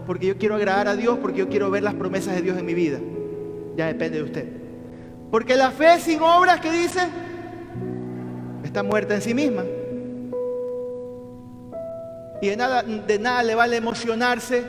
porque 0.04 0.26
yo 0.26 0.36
quiero 0.36 0.56
agradar 0.56 0.88
a 0.88 0.96
Dios, 0.96 1.18
porque 1.22 1.38
yo 1.38 1.48
quiero 1.48 1.70
ver 1.70 1.84
las 1.84 1.94
promesas 1.94 2.34
de 2.34 2.42
Dios 2.42 2.58
en 2.58 2.66
mi 2.66 2.74
vida. 2.74 2.98
Ya 3.76 3.86
depende 3.86 4.18
de 4.18 4.24
usted. 4.24 4.48
Porque 5.30 5.56
la 5.56 5.70
fe 5.70 6.00
sin 6.00 6.20
obras, 6.20 6.60
¿qué 6.60 6.72
dice? 6.72 7.00
Está 8.64 8.82
muerta 8.82 9.14
en 9.14 9.22
sí 9.22 9.32
misma. 9.32 9.62
Y 12.42 12.48
de 12.48 12.56
nada, 12.56 12.82
de 12.82 13.18
nada 13.20 13.44
le 13.44 13.54
vale 13.54 13.76
emocionarse, 13.76 14.64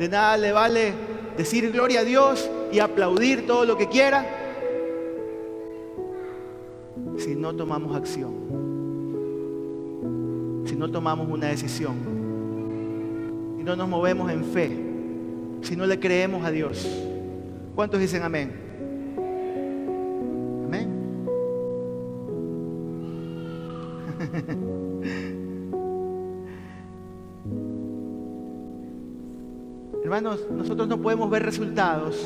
de 0.00 0.08
nada 0.08 0.36
le 0.38 0.50
vale 0.50 0.94
decir 1.36 1.70
gloria 1.70 2.00
a 2.00 2.04
Dios 2.04 2.48
y 2.72 2.78
aplaudir 2.78 3.46
todo 3.46 3.66
lo 3.66 3.76
que 3.76 3.86
quiera, 3.86 4.24
si 7.18 7.36
no 7.36 7.54
tomamos 7.54 7.94
acción, 7.94 8.32
si 10.64 10.74
no 10.74 10.90
tomamos 10.90 11.28
una 11.28 11.48
decisión 11.48 12.20
si 13.60 13.64
no 13.64 13.76
nos 13.76 13.90
movemos 13.90 14.32
en 14.32 14.42
fe, 14.42 14.70
si 15.60 15.76
no 15.76 15.84
le 15.84 16.00
creemos 16.00 16.42
a 16.46 16.50
Dios. 16.50 16.88
¿Cuántos 17.74 18.00
dicen 18.00 18.22
amén? 18.22 18.50
Amén. 20.64 20.88
Hermanos, 30.10 30.40
nosotros 30.50 30.88
no 30.88 31.00
podemos 31.00 31.30
ver 31.30 31.44
resultados 31.44 32.16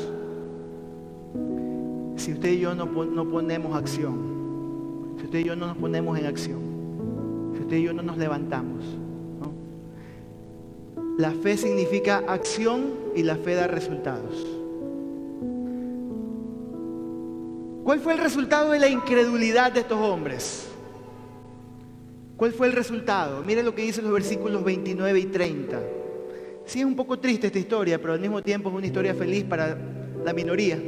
si 2.15 2.33
usted 2.33 2.53
y 2.53 2.59
yo 2.59 2.73
no, 2.73 2.87
no, 2.87 3.29
ponemos 3.29 3.77
acción. 3.77 5.13
Si 5.19 5.25
usted 5.25 5.37
y 5.37 5.43
yo 5.43 5.55
no 5.55 5.67
nos 5.67 5.77
ponemos 5.77 6.17
en 6.17 6.25
acción. 6.25 6.61
Si 7.53 7.61
usted 7.61 7.77
y 7.77 7.83
yo 7.83 7.93
no 7.93 8.01
nos 8.01 8.17
levantamos. 8.17 8.83
La 11.19 11.29
fe 11.29 11.57
significa 11.57 12.23
acción 12.27 12.85
y 13.15 13.21
la 13.21 13.35
fe 13.35 13.53
da 13.53 13.67
resultados. 13.67 14.47
¿Cuál 17.83 17.99
fue 17.99 18.13
el 18.13 18.19
resultado 18.19 18.71
de 18.71 18.79
la 18.79 18.89
incredulidad 18.89 19.73
de 19.73 19.81
estos 19.81 19.99
hombres? 19.99 20.69
¿Cuál 22.35 22.51
fue 22.51 22.65
el 22.65 22.73
resultado? 22.73 23.43
Miren 23.43 23.63
lo 23.63 23.75
que 23.75 23.83
dicen 23.83 24.05
los 24.05 24.13
versículos 24.13 24.63
29 24.63 25.19
y 25.19 25.25
30. 25.27 25.79
Sí 26.65 26.79
es 26.79 26.85
un 26.85 26.95
poco 26.95 27.19
triste 27.19 27.47
esta 27.47 27.59
historia, 27.59 27.99
pero 27.99 28.13
al 28.13 28.19
mismo 28.19 28.41
tiempo 28.41 28.69
es 28.69 28.75
una 28.75 28.87
historia 28.87 29.13
feliz 29.13 29.43
para 29.43 29.77
la 30.23 30.33
minoría. 30.33 30.79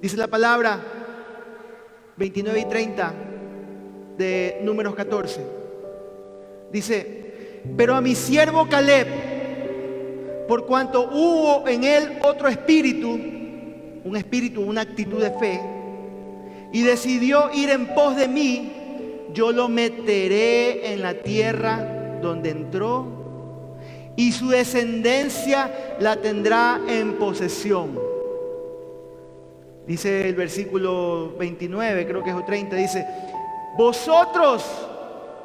Dice 0.00 0.16
la 0.18 0.26
palabra 0.26 0.80
29 2.16 2.60
y 2.60 2.64
30 2.66 3.14
de 4.18 4.60
números 4.62 4.94
14. 4.94 5.40
Dice, 6.70 7.62
pero 7.76 7.94
a 7.94 8.02
mi 8.02 8.14
siervo 8.14 8.68
Caleb, 8.68 9.06
por 10.46 10.66
cuanto 10.66 11.08
hubo 11.10 11.66
en 11.66 11.84
él 11.84 12.18
otro 12.22 12.48
espíritu, 12.48 13.18
un 14.04 14.16
espíritu, 14.16 14.60
una 14.60 14.82
actitud 14.82 15.22
de 15.22 15.30
fe, 15.38 15.60
y 16.72 16.82
decidió 16.82 17.50
ir 17.54 17.70
en 17.70 17.94
pos 17.94 18.14
de 18.16 18.28
mí, 18.28 18.72
yo 19.32 19.52
lo 19.52 19.68
meteré 19.68 20.92
en 20.92 21.00
la 21.00 21.14
tierra 21.14 22.18
donde 22.20 22.50
entró 22.50 23.13
y 24.16 24.32
su 24.32 24.48
descendencia 24.48 25.96
la 26.00 26.16
tendrá 26.16 26.80
en 26.88 27.14
posesión. 27.14 27.98
Dice 29.86 30.28
el 30.28 30.34
versículo 30.34 31.34
29, 31.38 32.06
creo 32.06 32.22
que 32.22 32.30
es 32.30 32.36
el 32.36 32.44
30, 32.44 32.76
dice, 32.76 33.06
vosotros 33.76 34.64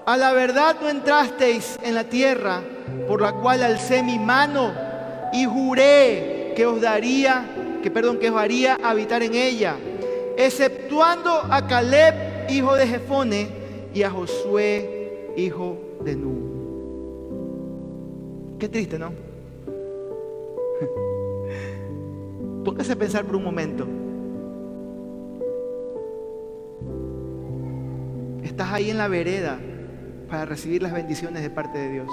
a 0.05 0.17
la 0.17 0.33
verdad 0.33 0.77
no 0.81 0.89
entrasteis 0.89 1.77
en 1.83 1.93
la 1.93 2.05
tierra 2.05 2.61
por 3.07 3.21
la 3.21 3.33
cual 3.33 3.63
alcé 3.63 4.01
mi 4.01 4.17
mano 4.17 4.73
y 5.33 5.45
juré 5.45 6.53
que 6.55 6.65
os 6.65 6.81
daría, 6.81 7.45
que 7.83 7.91
perdón, 7.91 8.17
que 8.17 8.29
os 8.29 8.37
haría 8.37 8.77
habitar 8.81 9.21
en 9.23 9.35
ella, 9.35 9.75
exceptuando 10.37 11.31
a 11.49 11.67
Caleb, 11.67 12.49
hijo 12.49 12.75
de 12.75 12.87
Jefone, 12.87 13.49
y 13.93 14.03
a 14.03 14.09
Josué, 14.09 15.33
hijo 15.35 15.77
de 16.01 16.15
Nun. 16.15 16.48
Qué 18.59 18.67
triste, 18.67 18.99
¿no? 18.99 19.13
Póngase 22.65 22.91
a 22.91 22.95
pensar 22.97 23.23
por 23.25 23.37
un 23.37 23.43
momento. 23.43 23.87
Estás 28.43 28.73
ahí 28.73 28.89
en 28.89 28.97
la 28.97 29.07
vereda 29.07 29.57
para 30.29 30.43
recibir 30.43 30.83
las 30.83 30.91
bendiciones 30.91 31.41
de 31.41 31.49
parte 31.49 31.79
de 31.79 31.89
Dios. 31.89 32.09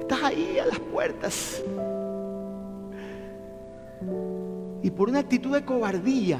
Estás 0.00 0.22
ahí 0.22 0.58
a 0.58 0.66
las 0.66 0.78
puertas. 0.78 1.62
Y 4.82 4.90
por 4.90 5.08
una 5.08 5.20
actitud 5.20 5.54
de 5.54 5.64
cobardía, 5.64 6.38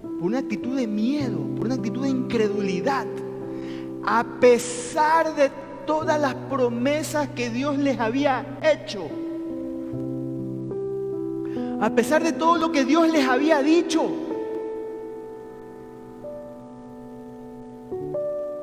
por 0.00 0.28
una 0.28 0.38
actitud 0.38 0.76
de 0.76 0.86
miedo, 0.86 1.40
por 1.56 1.66
una 1.66 1.74
actitud 1.74 2.04
de 2.04 2.10
incredulidad, 2.10 3.08
a 4.04 4.24
pesar 4.38 5.34
de 5.34 5.50
todas 5.86 6.20
las 6.20 6.34
promesas 6.34 7.28
que 7.30 7.50
Dios 7.50 7.78
les 7.78 7.98
había 7.98 8.58
hecho, 8.62 9.08
a 11.80 11.90
pesar 11.90 12.22
de 12.22 12.32
todo 12.32 12.56
lo 12.56 12.72
que 12.72 12.84
Dios 12.84 13.10
les 13.10 13.26
había 13.26 13.62
dicho, 13.62 14.10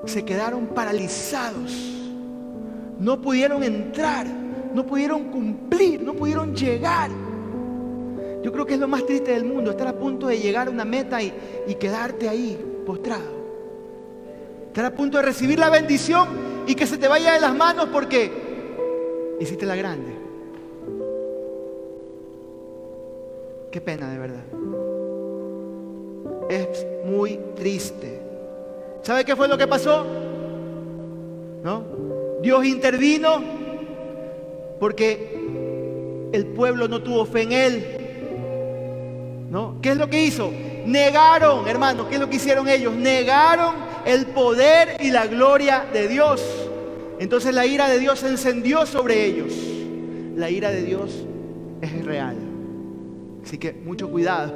se 0.06 0.26
quedaron 0.26 0.68
paralizados. 0.68 1.72
No 3.00 3.22
pudieron 3.22 3.64
entrar, 3.64 4.26
no 4.74 4.86
pudieron 4.86 5.26
cumplir, 5.26 6.02
no 6.02 6.14
pudieron 6.14 6.56
llegar. 6.56 7.12
Yo 8.44 8.52
creo 8.52 8.66
que 8.66 8.74
es 8.74 8.80
lo 8.80 8.88
más 8.88 9.06
triste 9.06 9.32
del 9.32 9.46
mundo, 9.46 9.72
estar 9.72 9.88
a 9.88 9.94
punto 9.94 10.28
de 10.28 10.40
llegar 10.40 10.68
a 10.68 10.72
una 10.72 10.86
meta 10.86 11.22
y, 11.22 11.34
y 11.68 11.76
quedarte 11.76 12.28
ahí 12.28 12.58
postrado. 12.86 13.40
Estar 14.68 14.86
a 14.86 14.92
punto 14.92 15.18
de 15.18 15.24
recibir 15.24 15.60
la 15.60 15.70
bendición 15.70 16.49
y 16.70 16.76
que 16.76 16.86
se 16.86 17.00
te 17.00 17.08
vaya 17.08 17.34
de 17.34 17.40
las 17.40 17.56
manos 17.56 17.90
porque 17.92 18.32
hiciste 19.40 19.66
la 19.66 19.76
grande. 19.76 20.12
Qué 23.72 23.82
pena 23.82 24.12
de 24.12 24.20
verdad. 24.20 24.44
Es 26.48 26.86
muy 27.06 27.40
triste. 27.56 28.22
¿Sabe 29.02 29.26
qué 29.26 29.36
fue 29.36 29.48
lo 29.48 29.58
que 29.58 29.66
pasó? 29.66 30.06
¿No? 31.64 31.86
Dios 32.44 32.64
intervino 32.64 33.42
porque 34.80 36.30
el 36.32 36.46
pueblo 36.46 36.88
no 36.88 37.02
tuvo 37.02 37.26
fe 37.26 37.42
en 37.42 37.52
él. 37.52 39.48
¿No? 39.50 39.80
¿Qué 39.82 39.90
es 39.90 39.98
lo 39.98 40.08
que 40.08 40.22
hizo? 40.22 40.52
Negaron, 40.86 41.68
hermanos, 41.68 42.06
¿qué 42.10 42.16
es 42.16 42.22
lo 42.22 42.30
que 42.30 42.36
hicieron 42.36 42.70
ellos? 42.70 42.94
Negaron 42.94 43.89
el 44.06 44.28
poder 44.28 44.98
y 45.00 45.12
la 45.12 45.28
gloria 45.28 45.86
de 45.92 46.08
Dios. 46.08 46.44
Entonces 47.20 47.54
la 47.54 47.66
ira 47.66 47.90
de 47.90 48.00
Dios 48.00 48.20
se 48.20 48.30
encendió 48.30 48.86
sobre 48.86 49.26
ellos. 49.26 49.54
La 50.36 50.50
ira 50.50 50.72
de 50.72 50.84
Dios 50.84 51.12
es 51.82 52.06
real. 52.06 52.38
Así 53.44 53.58
que 53.58 53.74
mucho 53.74 54.10
cuidado. 54.10 54.54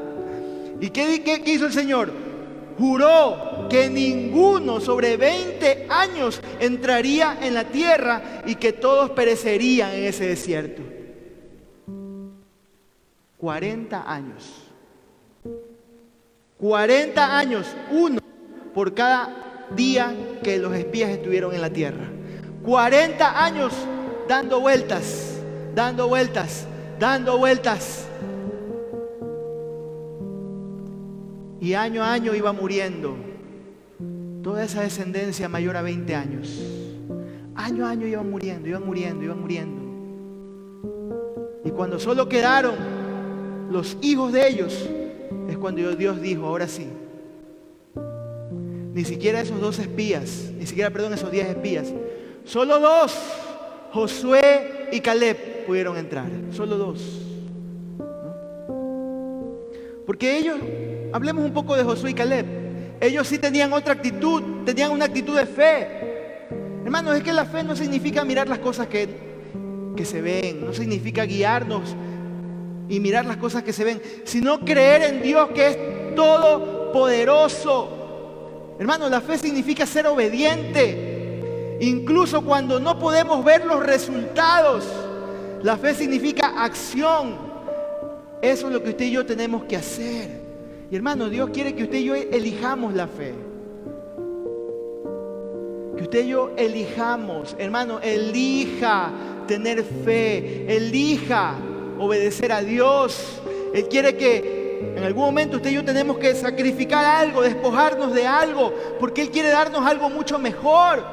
¿Y 0.79 0.89
qué, 0.89 1.41
hizo 1.45 1.65
el 1.65 1.73
Señor? 1.73 2.12
juró 2.77 3.67
que 3.69 3.88
ninguno 3.88 4.79
sobre 4.79 5.15
20 5.15 5.86
años 5.89 6.41
entraría 6.60 7.38
en 7.39 7.53
la 7.53 7.65
tierra 7.65 8.41
y 8.47 8.56
que 8.56 8.73
todos 8.73 9.12
perecerían 9.12 9.91
en 9.91 10.06
ese 10.06 10.25
desierto. 10.25 10.82
40 13.38 14.12
años. 14.12 14.63
40 16.58 17.38
años, 17.38 17.67
uno 17.91 18.22
por 18.73 18.93
cada 18.93 19.67
día 19.75 20.13
que 20.43 20.57
los 20.57 20.73
espías 20.73 21.09
estuvieron 21.09 21.53
en 21.53 21.62
la 21.62 21.69
tierra. 21.69 22.05
40 22.63 23.43
años 23.43 23.73
dando 24.27 24.59
vueltas, 24.59 25.39
dando 25.75 26.07
vueltas, 26.07 26.67
dando 26.99 27.38
vueltas. 27.38 28.07
Y 31.59 31.73
año 31.75 32.03
a 32.03 32.12
año 32.12 32.36
iba 32.36 32.51
muriendo 32.51 33.15
toda 34.41 34.63
esa 34.63 34.81
descendencia 34.81 35.47
mayor 35.47 35.77
a 35.77 35.81
20 35.81 36.15
años. 36.15 36.62
Año 37.55 37.86
a 37.86 37.91
año 37.91 38.07
iban 38.07 38.29
muriendo, 38.29 38.67
iban 38.67 38.86
muriendo, 38.86 39.23
iban 39.23 39.39
muriendo. 39.39 39.81
Y 41.63 41.71
cuando 41.71 41.99
solo 41.99 42.27
quedaron 42.27 42.75
los 43.71 43.97
hijos 44.01 44.33
de 44.33 44.47
ellos, 44.47 44.89
es 45.47 45.57
cuando 45.57 45.95
Dios 45.95 46.21
dijo, 46.21 46.45
ahora 46.47 46.67
sí. 46.67 46.88
Ni 48.93 49.06
siquiera 49.06 49.41
esos 49.41 49.60
dos 49.60 49.79
espías, 49.79 50.51
ni 50.58 50.65
siquiera, 50.67 50.91
perdón, 50.91 51.13
esos 51.13 51.32
diez 51.32 51.47
espías, 51.47 51.91
solo 52.45 52.79
dos, 52.79 53.17
Josué 53.91 54.89
y 54.91 54.99
Caleb, 54.99 55.65
pudieron 55.65 55.97
entrar. 55.97 56.29
Solo 56.51 56.77
dos. 56.77 57.19
Porque 60.06 60.38
ellos 60.38 60.58
Hablemos 61.13 61.45
un 61.45 61.53
poco 61.53 61.75
de 61.75 61.84
Josué 61.84 62.10
y 62.10 62.13
Caleb. 62.15 62.45
Ellos 62.99 63.27
sí 63.27 63.38
tenían 63.38 63.71
otra 63.71 63.93
actitud, 63.93 64.41
tenían 64.65 64.89
una 64.89 65.06
actitud 65.06 65.38
de 65.38 65.45
fe. 65.45 65.88
Hermanos, 66.84 67.15
es 67.15 67.23
que 67.23 67.32
la 67.32 67.45
fe 67.45 67.63
no 67.63 67.75
significa 67.75 68.25
mirar 68.25 68.49
las 68.49 68.58
cosas 68.58 68.88
que, 68.88 69.08
que 69.95 70.06
se 70.06 70.21
ven, 70.21 70.65
no 70.65 70.73
significa 70.73 71.25
guiarnos 71.25 71.95
y 72.89 72.99
mirar 72.99 73.25
las 73.25 73.38
cosas 73.38 73.62
que 73.62 73.71
se 73.71 73.84
ven, 73.84 74.01
sino 74.23 74.65
creer 74.65 75.03
en 75.03 75.21
Dios 75.21 75.49
que 75.53 75.67
es 75.67 76.15
todopoderoso. 76.15 78.02
Hermanos, 78.79 79.12
la 79.12 79.21
fe 79.21 79.38
significa 79.38 79.86
ser 79.86 80.07
obediente, 80.07 81.77
incluso 81.79 82.43
cuando 82.43 82.79
no 82.79 82.97
podemos 82.97 83.43
ver 83.45 83.65
los 83.65 83.83
resultados. 83.83 84.86
La 85.62 85.77
fe 85.77 85.93
significa 85.93 86.63
acción. 86.63 87.36
Eso 88.41 88.67
es 88.67 88.73
lo 88.73 88.83
que 88.83 88.89
usted 88.89 89.05
y 89.05 89.12
yo 89.12 89.25
tenemos 89.25 89.63
que 89.65 89.77
hacer. 89.77 90.29
Y 90.91 90.95
hermano, 90.95 91.29
Dios 91.29 91.49
quiere 91.51 91.73
que 91.73 91.83
usted 91.83 91.99
y 91.99 92.03
yo 92.05 92.15
elijamos 92.15 92.93
la 92.93 93.07
fe. 93.07 93.33
Que 95.95 96.03
usted 96.03 96.25
y 96.25 96.29
yo 96.29 96.51
elijamos, 96.57 97.55
hermano, 97.57 97.99
elija 98.01 99.12
tener 99.47 99.83
fe, 99.83 100.65
elija 100.75 101.55
obedecer 101.99 102.51
a 102.51 102.62
Dios. 102.62 103.41
Él 103.73 103.88
quiere 103.88 104.17
que 104.17 104.62
en 104.96 105.04
algún 105.04 105.24
momento 105.24 105.58
usted 105.58 105.72
y 105.72 105.76
yo 105.76 105.84
tenemos 105.84 106.17
que 106.17 106.36
sacrificar 106.36 107.06
algo, 107.06 107.41
despojarnos 107.41 108.13
de 108.13 108.26
algo, 108.26 108.74
porque 109.00 109.22
Él 109.22 109.32
quiere 109.32 109.50
darnos 109.50 109.86
algo 109.86 110.10
mucho 110.10 110.38
mejor. 110.39 111.04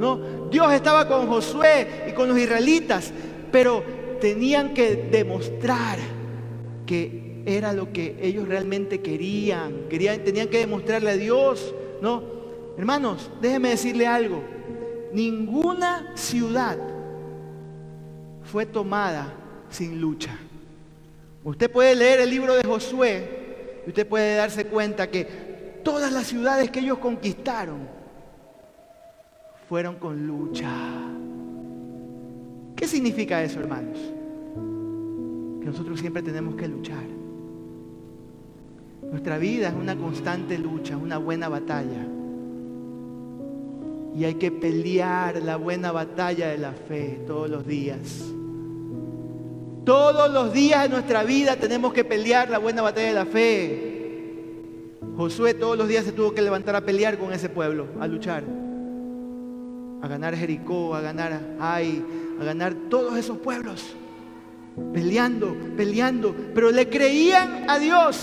¿no? 0.00 0.48
Dios 0.50 0.72
estaba 0.72 1.08
con 1.08 1.26
Josué 1.28 2.06
y 2.08 2.12
con 2.12 2.28
los 2.28 2.38
israelitas, 2.38 3.12
pero 3.50 3.82
tenían 4.20 4.74
que 4.74 4.96
demostrar 4.96 5.98
que 6.86 7.42
era 7.46 7.72
lo 7.72 7.92
que 7.92 8.16
ellos 8.20 8.48
realmente 8.48 9.00
querían. 9.00 9.88
querían 9.88 10.22
tenían 10.24 10.48
que 10.48 10.58
demostrarle 10.58 11.10
a 11.10 11.16
Dios, 11.16 11.74
¿no? 12.00 12.22
Hermanos, 12.76 13.30
déjenme 13.40 13.70
decirle 13.70 14.06
algo. 14.06 14.42
Ninguna 15.12 16.12
ciudad 16.14 16.78
fue 18.42 18.66
tomada 18.66 19.32
sin 19.68 20.00
lucha. 20.00 20.36
Usted 21.44 21.70
puede 21.70 21.94
leer 21.94 22.20
el 22.20 22.30
libro 22.30 22.54
de 22.54 22.64
Josué 22.64 23.82
y 23.86 23.90
usted 23.90 24.08
puede 24.08 24.36
darse 24.36 24.64
cuenta 24.64 25.10
que 25.10 25.24
todas 25.84 26.10
las 26.10 26.26
ciudades 26.26 26.70
que 26.70 26.80
ellos 26.80 26.98
conquistaron 26.98 27.86
fueron 29.68 29.96
con 29.96 30.26
lucha. 30.26 30.70
¿Qué 32.74 32.88
significa 32.88 33.42
eso, 33.42 33.60
hermanos? 33.60 33.98
Que 35.60 35.66
nosotros 35.66 36.00
siempre 36.00 36.22
tenemos 36.22 36.54
que 36.54 36.66
luchar. 36.66 37.04
Nuestra 39.02 39.36
vida 39.36 39.68
es 39.68 39.74
una 39.74 39.96
constante 39.96 40.58
lucha, 40.58 40.96
una 40.96 41.18
buena 41.18 41.50
batalla. 41.50 42.06
Y 44.16 44.24
hay 44.24 44.34
que 44.36 44.50
pelear 44.50 45.42
la 45.42 45.56
buena 45.56 45.92
batalla 45.92 46.48
de 46.48 46.58
la 46.58 46.72
fe 46.72 47.20
todos 47.26 47.50
los 47.50 47.66
días. 47.66 48.32
Todos 49.84 50.32
los 50.32 50.52
días 50.52 50.84
de 50.84 50.88
nuestra 50.88 51.24
vida 51.24 51.56
tenemos 51.56 51.92
que 51.92 52.04
pelear 52.04 52.48
la 52.48 52.58
buena 52.58 52.80
batalla 52.80 53.08
de 53.08 53.14
la 53.14 53.26
fe. 53.26 53.94
Josué 55.16 55.52
todos 55.54 55.76
los 55.76 55.86
días 55.88 56.04
se 56.04 56.12
tuvo 56.12 56.32
que 56.32 56.40
levantar 56.40 56.74
a 56.74 56.80
pelear 56.80 57.18
con 57.18 57.32
ese 57.32 57.50
pueblo, 57.50 57.88
a 58.00 58.06
luchar. 58.06 58.44
A 60.00 60.08
ganar 60.08 60.34
Jericó, 60.34 60.94
a 60.94 61.00
ganar 61.00 61.56
Ai, 61.60 62.02
a 62.40 62.44
ganar 62.44 62.74
todos 62.88 63.16
esos 63.18 63.38
pueblos. 63.38 63.94
Peleando, 64.92 65.54
peleando. 65.76 66.34
Pero 66.54 66.70
le 66.70 66.88
creían 66.88 67.68
a 67.68 67.78
Dios. 67.78 68.16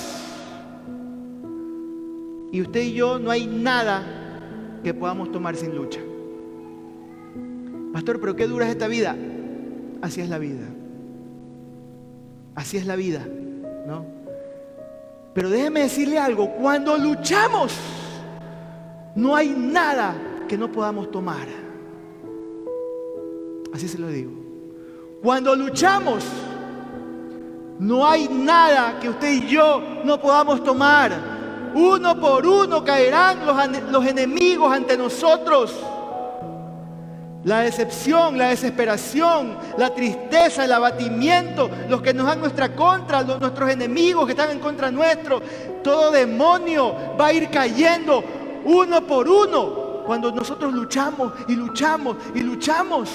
Y 2.51 2.61
usted 2.61 2.81
y 2.81 2.93
yo 2.93 3.19
no 3.19 3.29
hay 3.29 3.45
nada 3.45 4.79
que 4.83 4.93
podamos 4.95 5.31
tomar 5.31 5.55
sin 5.55 5.75
lucha. 5.75 5.99
Pastor, 7.93 8.19
pero 8.19 8.35
qué 8.35 8.47
dura 8.47 8.65
es 8.65 8.71
esta 8.71 8.87
vida. 8.87 9.15
Así 10.01 10.21
es 10.21 10.29
la 10.29 10.39
vida. 10.39 10.67
Así 12.55 12.77
es 12.77 12.85
la 12.85 12.95
vida, 12.95 13.25
¿no? 13.87 14.05
Pero 15.33 15.49
déjeme 15.49 15.81
decirle 15.81 16.19
algo, 16.19 16.49
cuando 16.55 16.97
luchamos, 16.97 17.73
no 19.15 19.35
hay 19.35 19.49
nada 19.49 20.13
que 20.47 20.57
no 20.57 20.71
podamos 20.71 21.09
tomar. 21.11 21.47
Así 23.73 23.87
se 23.87 23.97
lo 23.97 24.07
digo. 24.07 24.31
Cuando 25.21 25.55
luchamos, 25.55 26.25
no 27.79 28.07
hay 28.07 28.27
nada 28.27 28.99
que 28.99 29.09
usted 29.09 29.31
y 29.31 29.47
yo 29.47 29.81
no 30.03 30.19
podamos 30.19 30.63
tomar. 30.63 31.11
Uno 31.73 32.19
por 32.19 32.45
uno 32.45 32.83
caerán 32.83 33.45
los, 33.91 34.05
enemigos 34.05 34.71
ante 34.71 34.97
nosotros. 34.97 35.73
La 37.43 37.61
decepción, 37.61 38.37
la 38.37 38.49
desesperación, 38.49 39.57
la 39.77 39.93
tristeza, 39.95 40.63
el 40.63 40.73
abatimiento, 40.73 41.71
los 41.89 42.01
que 42.01 42.13
nos 42.13 42.27
dan 42.27 42.39
nuestra 42.39 42.75
contra, 42.75 43.23
nuestros 43.23 43.71
enemigos 43.71 44.25
que 44.25 44.33
están 44.33 44.51
en 44.51 44.59
contra 44.59 44.91
nuestro, 44.91 45.41
todo 45.83 46.11
demonio 46.11 47.15
va 47.19 47.27
a 47.27 47.33
ir 47.33 47.49
cayendo 47.49 48.23
uno 48.63 49.01
por 49.07 49.27
uno 49.27 50.03
cuando 50.05 50.31
nosotros 50.31 50.71
luchamos 50.71 51.33
y 51.47 51.55
luchamos 51.55 52.17
y 52.35 52.41
luchamos. 52.41 53.09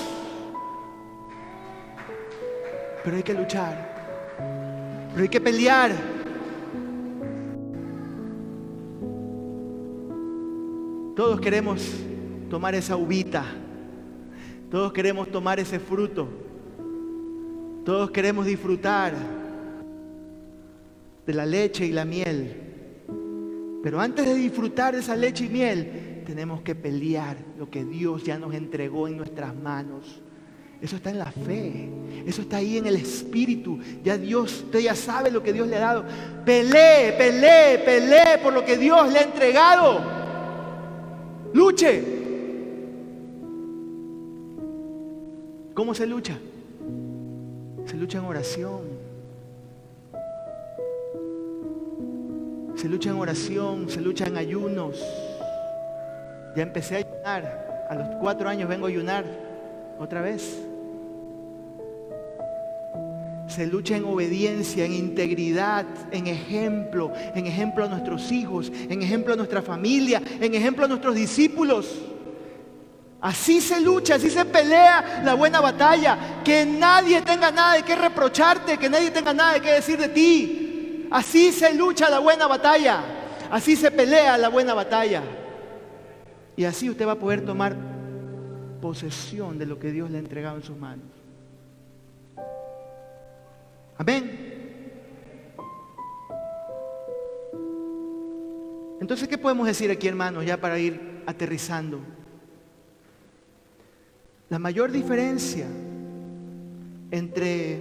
Pero 3.05 3.17
hay 3.17 3.23
que 3.23 3.35
luchar, 3.35 4.35
pero 5.13 5.23
hay 5.23 5.29
que 5.29 5.41
pelear. 5.41 5.93
Todos 11.15 11.41
queremos 11.41 11.81
tomar 12.51 12.75
esa 12.75 12.97
uvita 12.97 13.45
todos 14.71 14.93
queremos 14.93 15.31
tomar 15.31 15.61
ese 15.61 15.79
fruto. 15.79 16.29
Todos 17.85 18.11
queremos 18.11 18.47
disfrutar 18.47 19.15
de 21.25 21.35
la 21.35 21.47
leche 21.47 21.87
y 21.87 21.93
la 21.93 22.05
miel. 22.05 22.63
Pero 23.83 24.01
antes 24.01 24.27
de 24.27 24.35
disfrutar 24.35 24.95
de 24.95 25.01
esa 25.01 25.15
leche 25.15 25.45
y 25.45 25.49
miel, 25.49 26.23
tenemos 26.27 26.63
que 26.63 26.75
pelear 26.75 27.37
lo 27.57 27.71
que 27.71 27.85
Dios 27.85 28.25
ya 28.25 28.39
nos 28.39 28.55
entregó 28.55 29.07
en 29.07 29.17
nuestras 29.17 29.55
manos. 29.55 30.21
Eso 30.83 30.97
está 30.97 31.11
en 31.11 31.21
la 31.21 31.31
fe. 31.31 31.89
Eso 32.27 32.43
está 32.43 32.57
ahí 32.57 32.77
en 32.79 32.87
el 32.87 32.97
espíritu. 32.97 33.79
Ya 34.03 34.19
Dios, 34.19 34.65
usted 34.65 34.81
ya 34.81 34.95
sabe 34.97 35.31
lo 35.31 35.43
que 35.43 35.53
Dios 35.53 35.69
le 35.69 35.77
ha 35.77 35.81
dado. 35.81 36.05
Pelee, 36.45 37.13
pelee, 37.17 37.79
pelee 37.79 38.39
por 38.43 38.53
lo 38.53 38.65
que 38.65 38.77
Dios 38.77 39.13
le 39.13 39.21
ha 39.21 39.23
entregado. 39.23 40.01
Luche. 41.53 42.16
¿Cómo 45.77 45.93
se 45.95 46.07
lucha? 46.07 46.39
Se 47.85 47.97
lucha 47.99 48.17
en 48.17 48.25
oración. 48.25 48.81
Se 52.77 52.89
lucha 52.89 53.11
en 53.11 53.17
oración, 53.17 53.91
se 53.91 54.01
lucha 54.01 54.27
en 54.27 54.39
ayunos. 54.39 55.05
Ya 56.57 56.63
empecé 56.63 56.95
a 56.95 56.99
ayunar. 57.01 57.87
A 57.91 57.95
los 57.95 58.09
cuatro 58.23 58.49
años 58.49 58.71
vengo 58.71 58.87
a 58.87 58.89
ayunar 58.89 59.27
otra 59.99 60.23
vez. 60.23 60.63
Se 63.47 63.67
lucha 63.67 63.99
en 63.99 64.07
obediencia, 64.07 64.87
en 64.87 64.95
integridad, 64.95 65.85
en 66.11 66.27
ejemplo, 66.27 67.13
en 67.35 67.47
ejemplo 67.47 67.85
a 67.85 67.89
nuestros 67.89 68.33
hijos, 68.33 68.73
en 68.89 69.03
ejemplo 69.03 69.35
a 69.35 69.37
nuestra 69.37 69.61
familia, 69.61 70.23
en 70.41 70.55
ejemplo 70.55 70.87
a 70.87 70.89
nuestros 70.89 71.15
discípulos. 71.15 72.16
Así 73.27 73.61
se 73.61 73.81
lucha, 73.81 74.15
así 74.15 74.31
se 74.31 74.45
pelea 74.45 75.21
la 75.25 75.35
buena 75.35 75.61
batalla. 75.61 76.41
Que 76.45 76.65
nadie 76.65 77.21
tenga 77.23 77.51
nada 77.51 77.75
de 77.75 77.83
qué 77.83 77.97
reprocharte, 77.97 78.79
que 78.79 78.89
nadie 78.89 79.11
tenga 79.11 79.35
nada 79.35 79.55
de 79.55 79.61
qué 79.61 79.73
decir 79.73 79.99
de 79.99 80.09
ti. 80.11 81.09
Así 81.11 81.51
se 81.51 81.75
lucha 81.75 82.09
la 82.09 82.21
buena 82.21 82.47
batalla. 82.47 83.01
Así 83.51 83.75
se 83.75 83.91
pelea 83.91 84.39
la 84.39 84.49
buena 84.49 84.75
batalla. 84.75 85.25
Y 86.55 86.65
así 86.67 86.89
usted 86.89 87.05
va 87.05 87.13
a 87.13 87.19
poder 87.19 87.45
tomar 87.45 87.75
posesión 88.81 89.59
de 89.59 89.67
lo 89.67 89.81
que 89.81 89.91
Dios 89.91 90.09
le 90.09 90.19
ha 90.19 90.21
entregado 90.21 90.59
en 90.59 90.63
sus 90.63 90.77
manos. 90.77 91.07
Amén. 93.99 94.55
Entonces, 99.01 99.27
¿qué 99.27 99.37
podemos 99.37 99.67
decir 99.67 99.91
aquí, 99.91 100.07
hermanos, 100.07 100.47
ya 100.47 100.59
para 100.59 100.79
ir 100.79 101.25
aterrizando? 101.27 102.16
La 104.49 104.59
mayor 104.61 104.93
diferencia 104.93 105.67
entre 107.11 107.81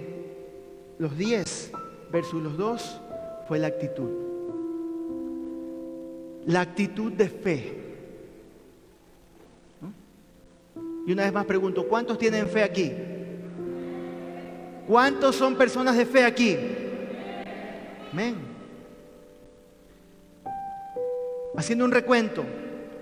los 0.98 1.16
10 1.16 1.72
versus 2.10 2.42
los 2.42 2.56
2 2.56 3.00
fue 3.46 3.58
la 3.58 3.68
actitud. 3.68 4.10
La 6.46 6.62
actitud 6.62 7.12
de 7.12 7.28
fe. 7.28 7.82
Y 11.06 11.12
una 11.12 11.22
vez 11.22 11.32
más 11.32 11.44
pregunto, 11.44 11.86
¿cuántos 11.86 12.18
tienen 12.18 12.48
fe 12.48 12.64
aquí? 12.64 12.92
¿Cuántos 14.88 15.36
son 15.36 15.56
personas 15.56 15.96
de 15.96 16.04
fe 16.04 16.24
aquí? 16.24 16.56
Amén. 18.12 18.34
Haciendo 21.56 21.84
un 21.84 21.92
recuento, 21.92 22.44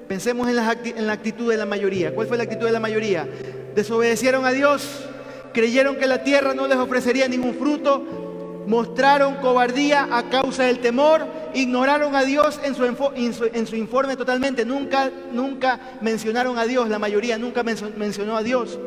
Pensemos 0.08 0.48
en 0.48 0.56
la, 0.56 1.12
actitud 1.12 1.50
de 1.50 1.56
la 1.56 1.66
mayoría. 1.66 2.14
¿Cuál 2.14 2.26
fue 2.26 2.36
la 2.36 2.44
actitud 2.44 2.66
de 2.66 2.72
la 2.72 2.80
mayoría? 2.80 3.26
Desobedecieron 3.74 4.44
a 4.44 4.52
Dios, 4.52 5.06
creyeron 5.52 5.96
que 5.96 6.06
la 6.06 6.22
tierra 6.22 6.54
no 6.54 6.66
les 6.66 6.76
ofrecería 6.76 7.26
ningún 7.26 7.54
fruto, 7.54 8.64
mostraron 8.66 9.36
cobardía 9.36 10.08
a 10.10 10.28
causa 10.28 10.64
del 10.64 10.80
temor, 10.80 11.26
ignoraron 11.54 12.14
a 12.14 12.24
Dios 12.24 12.60
en 12.62 12.74
su, 12.74 13.76
informe 13.76 14.16
totalmente, 14.16 14.64
nunca, 14.64 15.10
nunca 15.32 15.80
mencionaron 16.00 16.58
a 16.58 16.66
Dios, 16.66 16.88
la 16.88 16.98
mayoría 16.98 17.38
nunca 17.38 17.62
mencionó 17.62 18.36
a 18.36 18.42
Dios, 18.42 18.78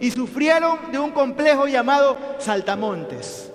y 0.00 0.10
sufrieron 0.10 0.92
de 0.92 0.98
un 0.98 1.10
complejo 1.10 1.66
llamado 1.68 2.18
saltamontes 2.38 3.50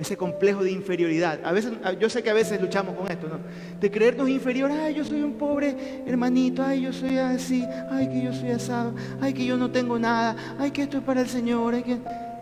ese 0.00 0.16
complejo 0.16 0.64
de 0.64 0.72
inferioridad. 0.72 1.40
A 1.44 1.52
veces, 1.52 1.74
yo 2.00 2.08
sé 2.08 2.22
que 2.22 2.30
a 2.30 2.34
veces 2.34 2.58
luchamos 2.58 2.96
con 2.96 3.10
esto, 3.12 3.28
¿no? 3.28 3.38
De 3.78 3.90
creernos 3.90 4.30
inferiores, 4.30 4.78
ay, 4.80 4.94
yo 4.94 5.04
soy 5.04 5.20
un 5.20 5.34
pobre 5.34 6.02
hermanito, 6.06 6.62
ay, 6.62 6.80
yo 6.80 6.92
soy 6.92 7.18
así, 7.18 7.66
ay, 7.90 8.08
que 8.08 8.22
yo 8.22 8.32
soy 8.32 8.50
asado, 8.52 8.94
ay, 9.20 9.34
que 9.34 9.44
yo 9.44 9.58
no 9.58 9.70
tengo 9.70 9.98
nada, 9.98 10.34
ay, 10.58 10.70
que 10.70 10.82
esto 10.82 10.96
es 10.96 11.04
para 11.04 11.20
el 11.20 11.28
Señor. 11.28 11.74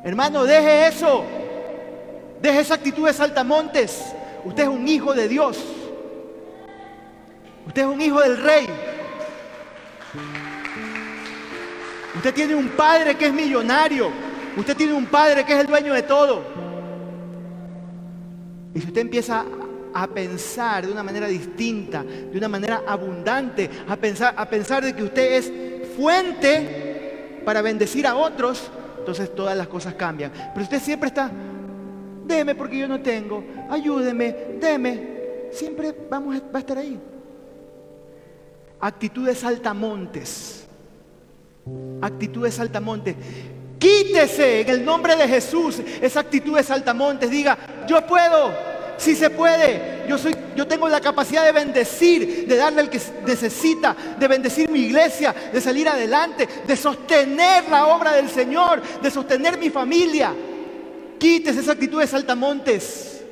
Hermano, 0.04 0.44
deje 0.44 0.86
eso. 0.86 1.24
Deje 2.40 2.60
esa 2.60 2.74
actitud 2.74 3.06
de 3.06 3.12
saltamontes. 3.12 4.14
Usted 4.44 4.62
es 4.62 4.68
un 4.68 4.86
hijo 4.86 5.12
de 5.12 5.26
Dios. 5.26 5.58
Usted 7.66 7.82
es 7.82 7.88
un 7.88 8.00
hijo 8.00 8.20
del 8.20 8.40
rey. 8.40 8.68
Usted 12.14 12.32
tiene 12.32 12.54
un 12.54 12.68
padre 12.68 13.16
que 13.16 13.26
es 13.26 13.32
millonario. 13.32 14.10
Usted 14.56 14.76
tiene 14.76 14.92
un 14.92 15.06
padre 15.06 15.44
que 15.44 15.54
es 15.54 15.58
el 15.58 15.66
dueño 15.66 15.92
de 15.92 16.02
todo. 16.04 16.57
Y 18.78 18.80
si 18.80 18.86
usted 18.86 19.00
empieza 19.00 19.44
a 19.92 20.06
pensar 20.06 20.86
de 20.86 20.92
una 20.92 21.02
manera 21.02 21.26
distinta, 21.26 22.04
de 22.04 22.38
una 22.38 22.46
manera 22.46 22.84
abundante, 22.86 23.68
a 23.88 23.96
pensar, 23.96 24.34
a 24.36 24.48
pensar 24.48 24.84
de 24.84 24.94
que 24.94 25.02
usted 25.02 25.32
es 25.32 25.52
fuente 25.96 27.40
para 27.44 27.60
bendecir 27.60 28.06
a 28.06 28.14
otros, 28.14 28.70
entonces 29.00 29.34
todas 29.34 29.56
las 29.56 29.66
cosas 29.66 29.94
cambian. 29.94 30.30
Pero 30.54 30.62
usted 30.62 30.80
siempre 30.80 31.08
está, 31.08 31.28
deme 32.24 32.54
porque 32.54 32.78
yo 32.78 32.86
no 32.86 33.00
tengo, 33.00 33.42
ayúdeme, 33.68 34.36
deme, 34.60 35.08
siempre 35.50 35.92
vamos, 36.08 36.36
va 36.36 36.58
a 36.58 36.60
estar 36.60 36.78
ahí. 36.78 37.00
Actitudes 38.78 39.38
saltamontes. 39.38 40.68
Actitudes 42.00 42.54
saltamontes. 42.54 43.16
Quítese 43.76 44.60
en 44.60 44.68
el 44.68 44.84
nombre 44.84 45.16
de 45.16 45.26
Jesús 45.26 45.80
esa 46.00 46.20
actitud 46.20 46.56
de 46.56 46.62
saltamontes. 46.62 47.28
Diga, 47.28 47.58
yo 47.88 48.06
puedo, 48.06 48.52
si 48.96 49.16
se 49.16 49.30
puede. 49.30 50.04
Yo, 50.08 50.16
soy, 50.16 50.34
yo 50.56 50.66
tengo 50.66 50.88
la 50.88 51.00
capacidad 51.00 51.44
de 51.44 51.52
bendecir, 51.52 52.46
de 52.46 52.56
darle 52.56 52.82
al 52.82 52.90
que 52.90 53.00
necesita, 53.26 53.96
de 54.18 54.28
bendecir 54.28 54.70
mi 54.70 54.80
iglesia, 54.80 55.34
de 55.52 55.60
salir 55.60 55.88
adelante, 55.88 56.48
de 56.66 56.76
sostener 56.76 57.68
la 57.68 57.86
obra 57.86 58.12
del 58.12 58.28
Señor, 58.28 58.80
de 59.02 59.10
sostener 59.10 59.58
mi 59.58 59.70
familia. 59.70 60.34
Quítese 61.18 61.60
esa 61.60 61.72
actitud 61.72 62.00
de 62.00 62.06
saltamontes 62.06 63.24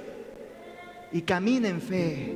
y 1.12 1.22
camine 1.22 1.68
en 1.68 1.80
fe. 1.80 2.34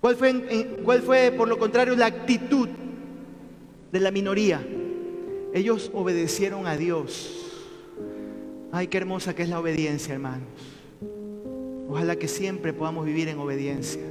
¿Cuál 0.00 0.16
fue, 0.16 0.78
¿Cuál 0.84 1.02
fue, 1.02 1.32
por 1.32 1.48
lo 1.48 1.58
contrario, 1.58 1.94
la 1.96 2.06
actitud 2.06 2.68
de 3.90 4.00
la 4.00 4.10
minoría. 4.10 4.64
Ellos 5.54 5.90
obedecieron 5.94 6.66
a 6.66 6.76
Dios. 6.76 7.37
Ay, 8.70 8.88
qué 8.88 8.98
hermosa 8.98 9.34
que 9.34 9.42
es 9.42 9.48
la 9.48 9.60
obediencia, 9.60 10.14
hermanos. 10.14 10.48
Ojalá 11.88 12.16
que 12.16 12.28
siempre 12.28 12.74
podamos 12.74 13.06
vivir 13.06 13.28
en 13.28 13.38
obediencia. 13.38 14.02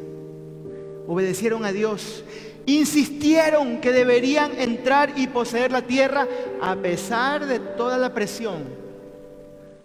Obedecieron 1.08 1.64
a 1.64 1.72
Dios. 1.72 2.24
Insistieron 2.66 3.80
que 3.80 3.92
deberían 3.92 4.60
entrar 4.60 5.14
y 5.16 5.28
poseer 5.28 5.72
la 5.72 5.84
tierra 5.84 6.28
a 6.60 6.76
pesar 6.76 7.46
de 7.46 7.60
toda 7.60 7.98
la 8.00 8.14
presión. 8.14 8.64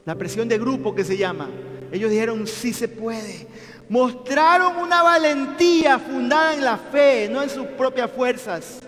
La 0.06 0.14
presión 0.14 0.48
de 0.48 0.58
grupo 0.58 0.94
que 0.94 1.04
se 1.04 1.18
llama. 1.18 1.48
Ellos 1.92 2.10
dijeron, 2.10 2.46
sí 2.46 2.72
se 2.72 2.88
puede. 2.88 3.46
Mostraron 3.90 4.76
una 4.78 5.02
valentía 5.02 5.98
fundada 5.98 6.54
en 6.54 6.64
la 6.64 6.78
fe, 6.78 7.28
no 7.30 7.42
en 7.42 7.50
sus 7.50 7.66
propias 7.66 8.10
fuerzas. 8.10 8.80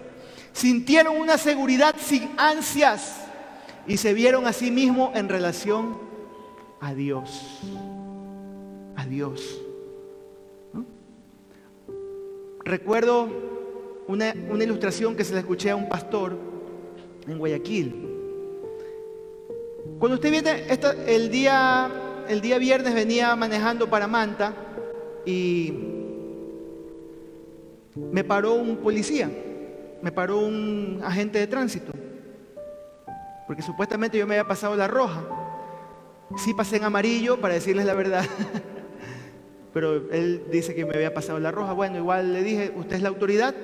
Sintieron 0.55 1.19
una 1.19 1.37
seguridad 1.37 1.95
sin 2.01 2.31
ansias 2.39 3.24
y 3.87 3.97
se 3.97 4.15
vieron 4.15 4.47
a 4.47 4.53
sí 4.53 4.71
mismos 4.71 5.15
en 5.15 5.29
relación 5.29 5.99
a 6.81 6.95
Dios. 6.95 7.61
A 8.97 9.07
Dios. 9.07 9.61
Recuerdo 12.65 13.29
una, 14.07 14.35
ilustración 14.35 15.17
que 15.17 15.25
se 15.25 15.35
le 15.35 15.41
escuché 15.41 15.71
a 15.71 15.77
un 15.77 15.89
pastor 15.89 16.37
en 17.27 17.39
Guayaquil. 17.39 17.95
Cuando 19.99 20.15
usted 20.15 20.31
viene, 20.31 20.65
el, 21.07 21.31
día, 21.31 21.91
el 22.29 22.41
día 22.41 22.59
viernes 22.59 22.95
venía 22.95 23.37
manejando 23.37 23.89
para 23.91 24.07
Manta 24.07 24.55
y 25.27 25.73
me 27.95 28.25
paró 28.25 28.55
un 28.55 28.79
policía, 28.79 29.31
me 30.03 30.11
paró 30.11 30.39
un 30.39 31.01
agente 31.05 31.39
de 31.39 31.47
tránsito, 31.47 31.93
porque 33.47 33.63
supuestamente 33.63 34.19
yo 34.19 34.27
me 34.27 34.35
había 34.35 34.49
pasado 34.49 34.77
la 34.77 34.89
roja. 34.89 35.23
Sí 36.37 36.55
pasé 36.55 36.77
en 36.77 36.85
amarillo 36.85 37.41
para 37.41 37.55
decirles 37.55 37.85
la 37.85 37.95
verdad. 37.95 38.25
pero 39.75 40.11
él 40.13 40.45
dice 40.51 40.75
que 40.75 40.85
me 40.85 40.95
había 40.95 41.13
pasado 41.13 41.39
la 41.41 41.51
roja. 41.51 41.73
Bueno, 41.73 41.99
igual 41.99 42.33
le 42.33 42.43
dije, 42.43 42.73
usted 42.77 42.97
es 42.97 43.03
la 43.03 43.09
autoridad. 43.09 43.55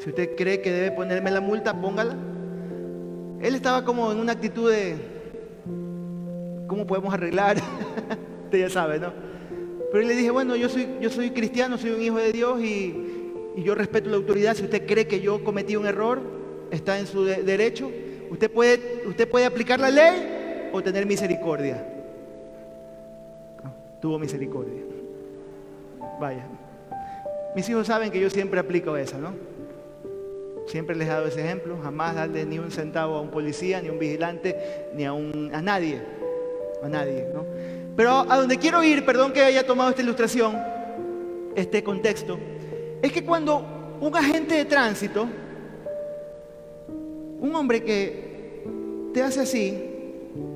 Si 0.00 0.10
usted 0.10 0.36
cree 0.36 0.60
que 0.60 0.72
debe 0.72 0.90
ponerme 0.90 1.30
la 1.30 1.40
multa, 1.40 1.80
póngala. 1.80 2.16
Él 3.40 3.54
estaba 3.54 3.84
como 3.84 4.10
en 4.10 4.18
una 4.18 4.32
actitud 4.32 4.70
de, 4.70 4.96
¿cómo 6.66 6.86
podemos 6.86 7.14
arreglar? 7.14 7.56
usted 8.44 8.58
ya 8.58 8.70
sabe, 8.70 8.98
¿no? 8.98 9.12
Pero 9.92 10.08
le 10.08 10.16
dije, 10.16 10.30
bueno, 10.30 10.56
yo 10.56 10.68
soy, 10.68 10.88
yo 11.00 11.08
soy 11.08 11.30
cristiano, 11.30 11.78
soy 11.78 11.90
un 11.90 12.02
hijo 12.02 12.16
de 12.16 12.32
Dios 12.32 12.60
y, 12.60 13.12
yo 13.58 13.76
respeto 13.76 14.10
la 14.10 14.16
autoridad. 14.16 14.56
Si 14.56 14.64
usted 14.64 14.84
cree 14.84 15.06
que 15.06 15.20
yo 15.20 15.44
cometí 15.44 15.76
un 15.76 15.86
error, 15.86 16.20
está 16.72 16.98
en 16.98 17.06
su 17.06 17.22
derecho. 17.22 17.92
Usted 18.30 18.50
puede, 18.50 19.06
usted 19.06 19.28
puede 19.28 19.46
aplicar 19.46 19.80
la 19.80 19.90
ley 19.90 20.70
o 20.72 20.82
tener 20.82 21.06
misericordia. 21.06 21.84
tuvo 24.00 24.18
misericordia. 24.18 24.82
Vaya. 26.20 26.46
Mis 27.54 27.68
hijos 27.68 27.86
saben 27.86 28.10
que 28.10 28.20
yo 28.20 28.28
siempre 28.28 28.60
aplico 28.60 28.96
eso, 28.96 29.18
¿no? 29.18 29.32
Siempre 30.66 30.96
les 30.96 31.06
he 31.06 31.10
dado 31.10 31.26
ese 31.26 31.40
ejemplo, 31.40 31.78
jamás 31.82 32.14
darle 32.14 32.44
ni 32.44 32.58
un 32.58 32.70
centavo 32.70 33.16
a 33.16 33.20
un 33.20 33.30
policía, 33.30 33.80
ni 33.80 33.88
a 33.88 33.92
un 33.92 33.98
vigilante, 33.98 34.56
ni 34.94 35.04
a, 35.04 35.12
un, 35.12 35.50
a 35.54 35.62
nadie, 35.62 36.02
a 36.82 36.88
nadie, 36.88 37.28
¿no? 37.32 37.44
Pero 37.96 38.10
a 38.28 38.36
donde 38.36 38.58
quiero 38.58 38.82
ir, 38.82 39.04
perdón 39.04 39.32
que 39.32 39.42
haya 39.42 39.66
tomado 39.66 39.90
esta 39.90 40.02
ilustración, 40.02 40.56
este 41.54 41.84
contexto, 41.84 42.38
es 43.00 43.12
que 43.12 43.24
cuando 43.24 43.64
un 44.00 44.16
agente 44.16 44.54
de 44.54 44.64
tránsito, 44.64 45.28
un 47.44 47.54
hombre 47.54 47.82
que 47.84 48.64
te 49.12 49.22
hace 49.22 49.40
así, 49.40 49.78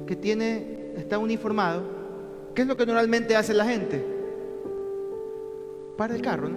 que 0.06 0.16
tiene, 0.16 0.92
está 0.96 1.18
uniformado, 1.18 1.82
¿qué 2.54 2.62
es 2.62 2.68
lo 2.68 2.76
que 2.76 2.86
normalmente 2.86 3.36
hace 3.36 3.54
la 3.54 3.64
gente? 3.64 4.18
para 5.98 6.14
el 6.14 6.22
carro, 6.22 6.48
¿no? 6.48 6.56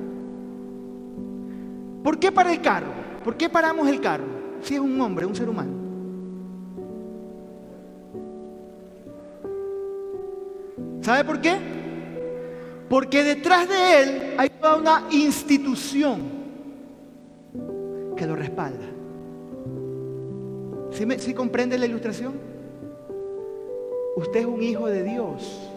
¿Por 2.03 2.19
qué 2.19 2.31
para 2.31 2.53
el 2.53 2.61
carro? 2.61 2.91
¿Por 3.23 3.35
qué 3.35 3.49
paramos 3.49 3.89
el 3.89 3.99
carro? 3.99 4.25
Si 4.61 4.75
es 4.75 4.79
un 4.79 5.01
hombre, 5.01 5.25
un 5.25 5.35
ser 5.35 5.49
humano. 5.49 5.71
¿Sabe 11.01 11.25
por 11.25 11.41
qué? 11.41 11.57
Porque 12.87 13.23
detrás 13.23 13.67
de 13.67 14.03
él 14.03 14.35
hay 14.37 14.49
toda 14.49 14.77
una 14.77 15.07
institución 15.09 16.21
que 18.15 18.27
lo 18.27 18.35
respalda. 18.35 18.90
¿Sí, 20.91 21.05
¿Sí 21.19 21.33
comprende 21.33 21.77
la 21.77 21.85
ilustración? 21.85 22.33
Usted 24.15 24.41
es 24.41 24.45
un 24.45 24.61
hijo 24.61 24.87
de 24.87 25.03
Dios. 25.03 25.71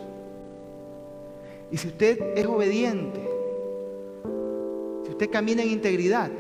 Y 1.71 1.77
si 1.77 1.89
usted 1.89 2.37
es 2.37 2.47
obediente, 2.47 3.21
usted 5.09 5.31
camina 5.31 5.63
en 5.63 5.71
integridad, 5.71 6.31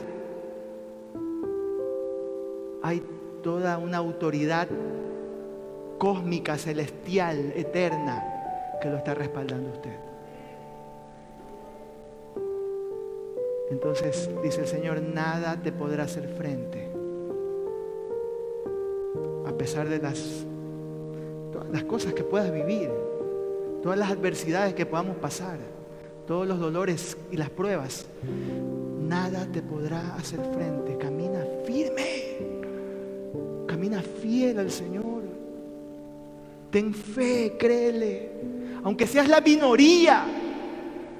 hay 2.82 3.02
toda 3.42 3.78
una 3.78 3.98
autoridad 3.98 4.68
cósmica, 5.98 6.58
celestial, 6.58 7.52
eterna, 7.56 8.22
que 8.82 8.90
lo 8.90 8.96
está 8.96 9.14
respaldando 9.14 9.70
usted. 9.70 9.96
Entonces 13.70 14.30
dice 14.42 14.60
el 14.60 14.66
Señor, 14.66 15.00
nada 15.00 15.56
te 15.56 15.72
podrá 15.72 16.04
hacer 16.04 16.28
frente. 16.28 16.93
A 19.54 19.56
pesar 19.56 19.88
de 19.88 19.98
las, 19.98 20.44
las 21.72 21.84
cosas 21.84 22.12
que 22.12 22.24
puedas 22.24 22.52
vivir, 22.52 22.90
todas 23.82 23.96
las 23.96 24.10
adversidades 24.10 24.74
que 24.74 24.84
podamos 24.84 25.16
pasar 25.16 25.58
todos 26.26 26.46
los 26.46 26.58
dolores 26.58 27.16
y 27.30 27.36
las 27.36 27.50
pruebas, 27.50 28.06
nada 29.00 29.46
te 29.52 29.62
podrá 29.62 30.16
hacer 30.16 30.40
frente. 30.54 30.98
Camina 30.98 31.44
firme, 31.64 32.38
camina 33.66 34.02
fiel 34.02 34.58
al 34.58 34.70
Señor. 34.70 35.22
Ten 36.70 36.92
fe, 36.92 37.56
créele. 37.56 38.32
Aunque 38.82 39.06
seas 39.06 39.28
la 39.28 39.40
minoría, 39.40 40.24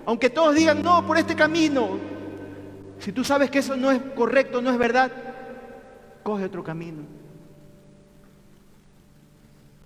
aunque 0.07 0.29
todos 0.29 0.55
digan 0.55 0.83
no 0.83 1.07
por 1.07 1.19
este 1.19 1.37
camino, 1.37 1.99
si 2.99 3.13
tú 3.13 3.23
sabes 3.23 3.51
que 3.51 3.61
eso 3.61 3.77
no 3.77 3.93
es 3.93 4.01
correcto, 4.17 4.61
no 4.61 4.71
es 4.71 4.79
verdad, 4.79 5.13
coge 6.23 6.45
otro 6.45 6.65
camino. 6.65 7.03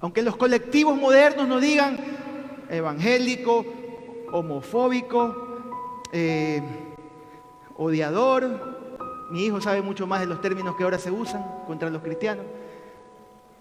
Aunque 0.00 0.22
los 0.22 0.36
colectivos 0.36 0.96
modernos 0.96 1.48
nos 1.48 1.60
digan 1.60 1.98
evangélico, 2.70 3.64
homofóbico, 4.32 5.48
eh, 6.12 6.62
odiador. 7.76 8.78
Mi 9.30 9.44
hijo 9.44 9.60
sabe 9.60 9.82
mucho 9.82 10.06
más 10.06 10.20
de 10.20 10.26
los 10.26 10.40
términos 10.40 10.76
que 10.76 10.84
ahora 10.84 10.98
se 10.98 11.10
usan 11.10 11.44
contra 11.66 11.90
los 11.90 12.02
cristianos. 12.02 12.44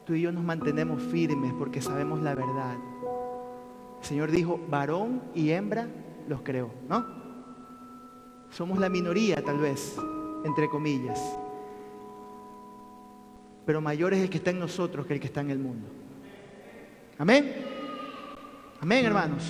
Tú 0.05 0.13
y 0.13 0.21
yo 0.21 0.31
nos 0.31 0.43
mantenemos 0.43 1.01
firmes 1.01 1.53
porque 1.57 1.81
sabemos 1.81 2.21
la 2.21 2.35
verdad. 2.35 2.75
El 3.99 4.05
Señor 4.05 4.31
dijo, 4.31 4.59
varón 4.69 5.21
y 5.33 5.51
hembra 5.51 5.87
los 6.27 6.41
creó, 6.41 6.71
¿no? 6.87 7.05
Somos 8.49 8.79
la 8.79 8.87
minoría 8.87 9.43
tal 9.43 9.59
vez, 9.59 9.97
entre 10.45 10.69
comillas. 10.69 11.19
Pero 13.65 13.81
mayor 13.81 14.13
es 14.13 14.21
el 14.21 14.29
que 14.29 14.37
está 14.37 14.51
en 14.51 14.59
nosotros 14.59 15.05
que 15.05 15.15
el 15.15 15.19
que 15.19 15.27
está 15.27 15.41
en 15.41 15.51
el 15.51 15.59
mundo. 15.59 15.89
Amén. 17.19 17.65
Amén, 18.79 19.05
hermanos. 19.05 19.43